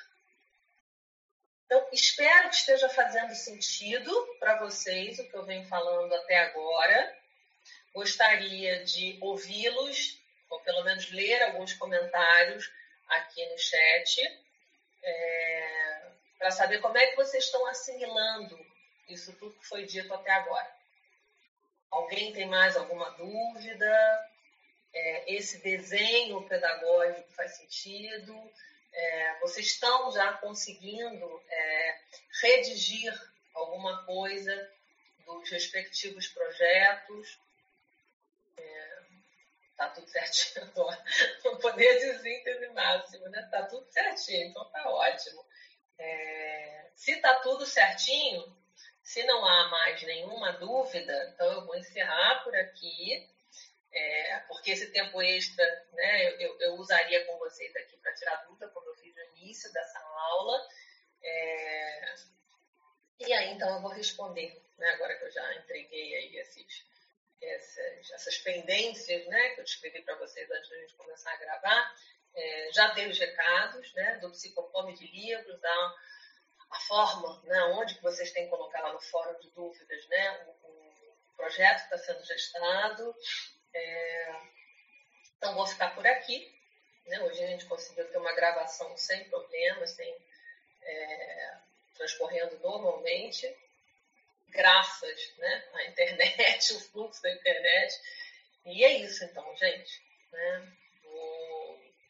Então, 1.66 1.88
espero 1.92 2.50
que 2.50 2.56
esteja 2.56 2.90
fazendo 2.90 3.34
sentido 3.36 4.12
para 4.40 4.60
vocês 4.60 5.20
o 5.20 5.30
que 5.30 5.36
eu 5.36 5.46
venho 5.46 5.68
falando 5.68 6.14
até 6.14 6.38
agora. 6.38 7.18
Gostaria 7.94 8.84
de 8.84 9.20
ouvi-los, 9.22 10.20
ou 10.50 10.60
pelo 10.62 10.84
menos 10.84 11.12
ler 11.12 11.42
alguns 11.44 11.74
comentários 11.74 12.72
aqui 13.08 13.46
no 13.46 13.58
chat, 13.58 14.44
é, 15.04 15.93
para 16.44 16.52
saber 16.52 16.82
como 16.82 16.98
é 16.98 17.08
que 17.08 17.16
vocês 17.16 17.46
estão 17.46 17.66
assimilando 17.68 18.60
isso 19.08 19.32
tudo 19.38 19.58
que 19.58 19.66
foi 19.66 19.86
dito 19.86 20.14
até 20.14 20.30
agora. 20.30 20.70
Alguém 21.90 22.34
tem 22.34 22.50
mais 22.50 22.76
alguma 22.76 23.12
dúvida? 23.12 24.30
É, 24.94 25.36
esse 25.36 25.60
desenho 25.60 26.46
pedagógico 26.46 27.32
faz 27.32 27.56
sentido? 27.56 28.52
É, 28.92 29.40
vocês 29.40 29.68
estão 29.68 30.12
já 30.12 30.34
conseguindo 30.34 31.42
é, 31.48 32.00
redigir 32.42 33.14
alguma 33.54 34.04
coisa 34.04 34.70
dos 35.26 35.50
respectivos 35.50 36.28
projetos? 36.28 37.40
É, 38.58 38.98
tá 39.78 39.88
tudo 39.92 40.10
certinho 40.10 40.66
agora. 40.76 41.06
Não 41.46 41.58
poder 41.58 42.00
de 42.00 42.22
síntese 42.22 42.68
máximo, 42.74 43.30
né? 43.30 43.48
Tá 43.50 43.66
tudo 43.68 43.90
certinho, 43.90 44.50
então 44.50 44.70
tá 44.72 44.90
ótimo. 44.90 45.53
É, 46.04 46.90
se 46.96 47.16
tá 47.22 47.40
tudo 47.40 47.66
certinho, 47.66 48.56
se 49.02 49.24
não 49.24 49.46
há 49.46 49.70
mais 49.70 50.02
nenhuma 50.04 50.52
dúvida, 50.54 51.32
então 51.34 51.52
eu 51.52 51.66
vou 51.66 51.76
encerrar 51.76 52.44
por 52.44 52.56
aqui. 52.56 53.30
É, 53.92 54.40
porque 54.48 54.72
esse 54.72 54.92
tempo 54.92 55.22
extra, 55.22 55.64
né, 55.92 56.44
eu, 56.44 56.60
eu 56.60 56.74
usaria 56.76 57.24
com 57.26 57.38
vocês 57.38 57.76
aqui 57.76 57.96
para 57.98 58.14
tirar 58.16 58.44
dúvida, 58.48 58.68
como 58.70 58.90
eu 58.90 58.96
fiz 58.96 59.16
no 59.16 59.38
início 59.38 59.72
dessa 59.72 60.00
aula. 60.00 60.68
É, 61.22 62.16
e 63.20 63.32
aí, 63.34 63.54
então, 63.54 63.76
eu 63.76 63.82
vou 63.82 63.92
responder, 63.92 64.62
né, 64.80 64.90
agora 64.90 65.16
que 65.16 65.26
eu 65.26 65.32
já 65.32 65.56
entreguei 65.56 66.16
aí 66.16 66.38
esses, 66.38 66.86
essas, 67.40 68.12
essas 68.12 68.38
pendências, 68.40 69.28
né, 69.28 69.50
que 69.50 69.62
eu 69.62 69.64
descrevi 69.64 70.02
para 70.02 70.16
vocês 70.16 70.50
antes 70.50 70.70
da 70.70 70.78
gente 70.78 70.96
começar 70.96 71.32
a 71.32 71.38
gravar. 71.38 71.96
É, 72.36 72.70
já 72.74 72.88
dei 72.94 73.08
os 73.10 73.20
recados, 73.20 73.94
né, 73.94 74.18
do 74.20 74.32
Psicofome 74.32 74.94
de 74.96 75.08
Livros, 75.08 75.60
da 75.60 75.96
a 76.72 76.80
forma, 76.80 77.40
né, 77.44 77.62
onde 77.76 77.94
que 77.96 78.02
vocês 78.02 78.32
têm 78.32 78.46
que 78.46 78.50
colocar 78.50 78.82
lá 78.82 78.94
no 78.94 79.00
fórum 79.00 79.40
de 79.40 79.50
dúvidas, 79.52 80.08
né, 80.08 80.46
o, 80.48 80.68
o 80.68 81.36
projeto 81.38 81.84
está 81.84 81.98
sendo 82.00 82.26
gestado, 82.26 83.16
é... 83.74 84.36
Então, 85.38 85.56
vou 85.56 85.68
ficar 85.68 85.94
por 85.96 86.06
aqui. 86.06 86.54
Né? 87.06 87.20
Hoje 87.22 87.44
a 87.44 87.48
gente 87.48 87.66
conseguiu 87.66 88.08
ter 88.10 88.18
uma 88.18 88.34
gravação 88.34 88.96
sem 88.98 89.24
problemas, 89.26 89.92
sem 89.92 90.16
é... 90.82 91.58
transcorrendo 91.96 92.58
normalmente, 92.60 93.56
graças 94.50 95.34
né, 95.38 95.64
à 95.74 95.86
internet, 95.86 96.74
o 96.76 96.80
fluxo 96.80 97.22
da 97.22 97.32
internet. 97.32 98.00
E 98.66 98.84
é 98.84 98.98
isso, 99.00 99.24
então, 99.26 99.56
gente. 99.58 100.02
Né? 100.32 100.74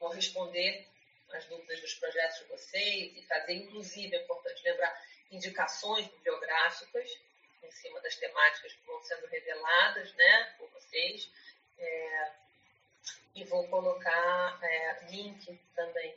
Vou 0.04 0.12
responder 0.12 0.86
as 1.32 1.46
dúvidas 1.46 1.80
dos 1.80 1.94
projetos 1.94 2.40
de 2.40 2.44
vocês 2.48 3.16
e 3.16 3.22
fazer, 3.22 3.54
inclusive, 3.54 4.14
é 4.14 4.22
importante 4.22 4.62
lembrar, 4.62 5.02
indicações 5.32 6.06
bibliográficas 6.08 7.10
em 7.64 7.72
cima 7.72 8.02
das 8.02 8.14
temáticas 8.18 8.74
que 8.74 8.86
vão 8.86 9.02
sendo 9.02 9.26
reveladas 9.28 10.14
né, 10.16 10.56
por 10.58 10.70
vocês. 10.72 11.32
É, 11.80 12.32
e 13.34 13.46
vou 13.46 13.66
colocar 13.70 14.60
é, 14.62 15.06
link 15.10 15.58
também 15.74 16.14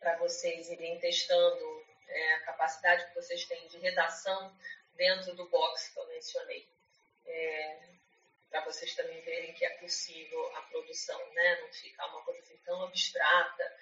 para 0.00 0.16
vocês 0.16 0.70
irem 0.70 0.98
testando 0.98 1.84
é, 2.08 2.34
a 2.36 2.40
capacidade 2.44 3.08
que 3.08 3.14
vocês 3.14 3.44
têm 3.44 3.68
de 3.68 3.76
redação 3.76 4.56
dentro 4.96 5.34
do 5.34 5.46
box 5.50 5.90
que 5.92 6.00
eu 6.00 6.08
mencionei. 6.08 6.66
É, 7.26 7.76
para 8.52 8.60
vocês 8.66 8.94
também 8.94 9.18
verem 9.22 9.54
que 9.54 9.64
é 9.64 9.70
possível 9.78 10.56
a 10.56 10.62
produção, 10.62 11.18
né? 11.32 11.60
não 11.62 11.72
ficar 11.72 12.06
uma 12.08 12.22
coisa 12.22 12.38
assim 12.40 12.56
tão 12.58 12.84
abstrata 12.84 13.76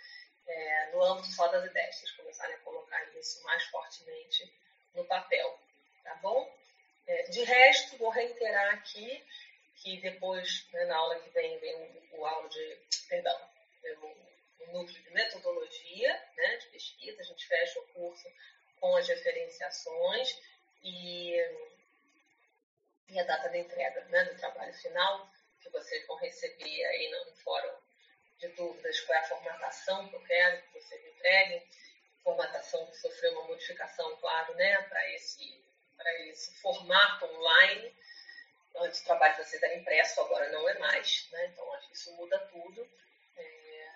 é, 0.46 0.90
no 0.92 1.02
âmbito 1.02 1.26
só 1.32 1.48
das 1.48 1.64
ideias, 1.64 1.96
vocês 1.96 2.12
começarem 2.12 2.54
a 2.54 2.60
colocar 2.60 3.02
isso 3.18 3.42
mais 3.42 3.64
fortemente 3.64 4.52
no 4.94 5.04
papel, 5.04 5.58
tá 6.04 6.14
bom? 6.22 6.56
É, 7.06 7.22
de 7.24 7.42
resto, 7.42 7.98
vou 7.98 8.10
reiterar 8.10 8.74
aqui 8.74 9.24
que 9.74 10.00
depois, 10.00 10.68
né, 10.72 10.84
na 10.84 10.96
aula 10.96 11.18
que 11.18 11.30
vem, 11.30 11.58
vem 11.58 11.74
o, 12.12 12.22
o 12.22 12.48
de, 12.48 12.78
perdão, 13.08 13.50
o, 14.02 14.06
o 14.64 14.72
núcleo 14.72 15.02
de 15.02 15.10
metodologia, 15.10 16.22
né, 16.36 16.56
de 16.58 16.66
pesquisa, 16.68 17.20
a 17.20 17.24
gente 17.24 17.46
fecha 17.46 17.80
o 17.80 17.88
curso 17.88 18.30
com 18.78 18.96
as 18.96 19.08
referenciações 19.08 20.38
e, 20.82 21.34
e 23.10 23.18
a 23.18 23.24
data 23.24 23.48
da 23.48 23.58
entrega 23.58 24.04
né, 24.06 24.24
do 24.24 24.38
trabalho 24.38 24.72
final, 24.74 25.30
que 25.60 25.68
vocês 25.70 26.06
vão 26.06 26.16
receber 26.16 26.84
aí 26.84 27.10
no 27.10 27.34
fórum 27.36 27.74
de 28.38 28.48
dúvidas, 28.48 29.00
qual 29.00 29.18
é 29.18 29.20
a 29.20 29.28
formatação 29.28 30.08
que 30.08 30.16
eu 30.16 30.22
quero 30.22 30.62
que 30.62 30.80
vocês 30.80 31.04
entreguem, 31.06 31.66
formatação 32.22 32.86
que 32.86 32.96
sofreu 32.96 33.32
uma 33.32 33.48
modificação, 33.48 34.16
claro, 34.16 34.54
né, 34.54 34.82
para 34.82 35.10
esse, 35.14 35.62
esse 36.28 36.54
formato 36.60 37.26
online, 37.26 37.94
Antes 38.76 39.00
o 39.00 39.04
trabalho 39.04 39.34
de 39.36 39.44
vocês 39.44 39.62
era 39.62 39.76
impresso, 39.76 40.20
agora 40.20 40.50
não 40.50 40.68
é 40.68 40.78
mais. 40.78 41.28
Né? 41.32 41.46
Então, 41.46 41.72
acho 41.74 41.88
que 41.88 41.96
isso 41.96 42.12
muda 42.14 42.38
tudo. 42.46 42.88
É... 43.36 43.90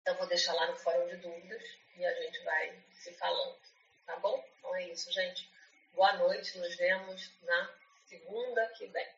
Então, 0.00 0.16
vou 0.16 0.26
deixar 0.26 0.54
lá 0.54 0.66
no 0.68 0.76
fórum 0.76 1.06
de 1.08 1.16
dúvidas 1.16 1.62
e 1.96 2.04
a 2.04 2.14
gente 2.14 2.42
vai 2.44 2.82
se 2.92 3.12
falando. 3.14 3.58
Tá 4.06 4.16
bom? 4.16 4.44
Então 4.58 4.74
é 4.76 4.88
isso, 4.88 5.12
gente. 5.12 5.50
Boa 5.92 6.12
noite. 6.14 6.58
Nos 6.58 6.74
vemos 6.76 7.30
na 7.42 7.79
segunda 8.10 8.66
que 8.76 8.86
vem. 8.88 9.08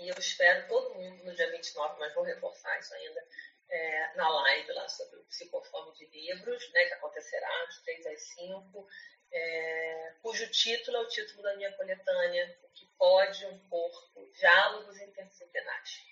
E 0.00 0.08
eu 0.08 0.14
espero 0.18 0.68
todo 0.68 0.94
mundo 0.94 1.24
no 1.24 1.34
dia 1.34 1.50
29, 1.50 1.98
mas 1.98 2.14
vou 2.14 2.24
reforçar 2.24 2.78
isso 2.78 2.94
ainda, 2.94 3.26
é, 3.70 4.16
na 4.16 4.28
live 4.28 4.72
lá 4.72 4.88
sobre 4.88 5.18
o 5.18 5.24
psicofome 5.24 5.94
de 5.94 6.06
livros, 6.06 6.72
né, 6.72 6.84
que 6.84 6.94
acontecerá 6.94 7.64
de 7.66 7.82
3 7.84 8.06
às 8.06 8.22
5 8.34 8.88
é, 9.30 10.14
cujo 10.22 10.50
título 10.50 10.96
é 10.96 11.00
o 11.00 11.08
título 11.08 11.42
da 11.42 11.56
minha 11.56 11.72
coletânea, 11.72 12.58
O 12.62 12.68
que 12.68 12.86
pode 12.98 13.44
um 13.46 13.58
corpo, 13.68 14.26
diálogos 14.32 14.98
interdisciplinares. 15.00 16.02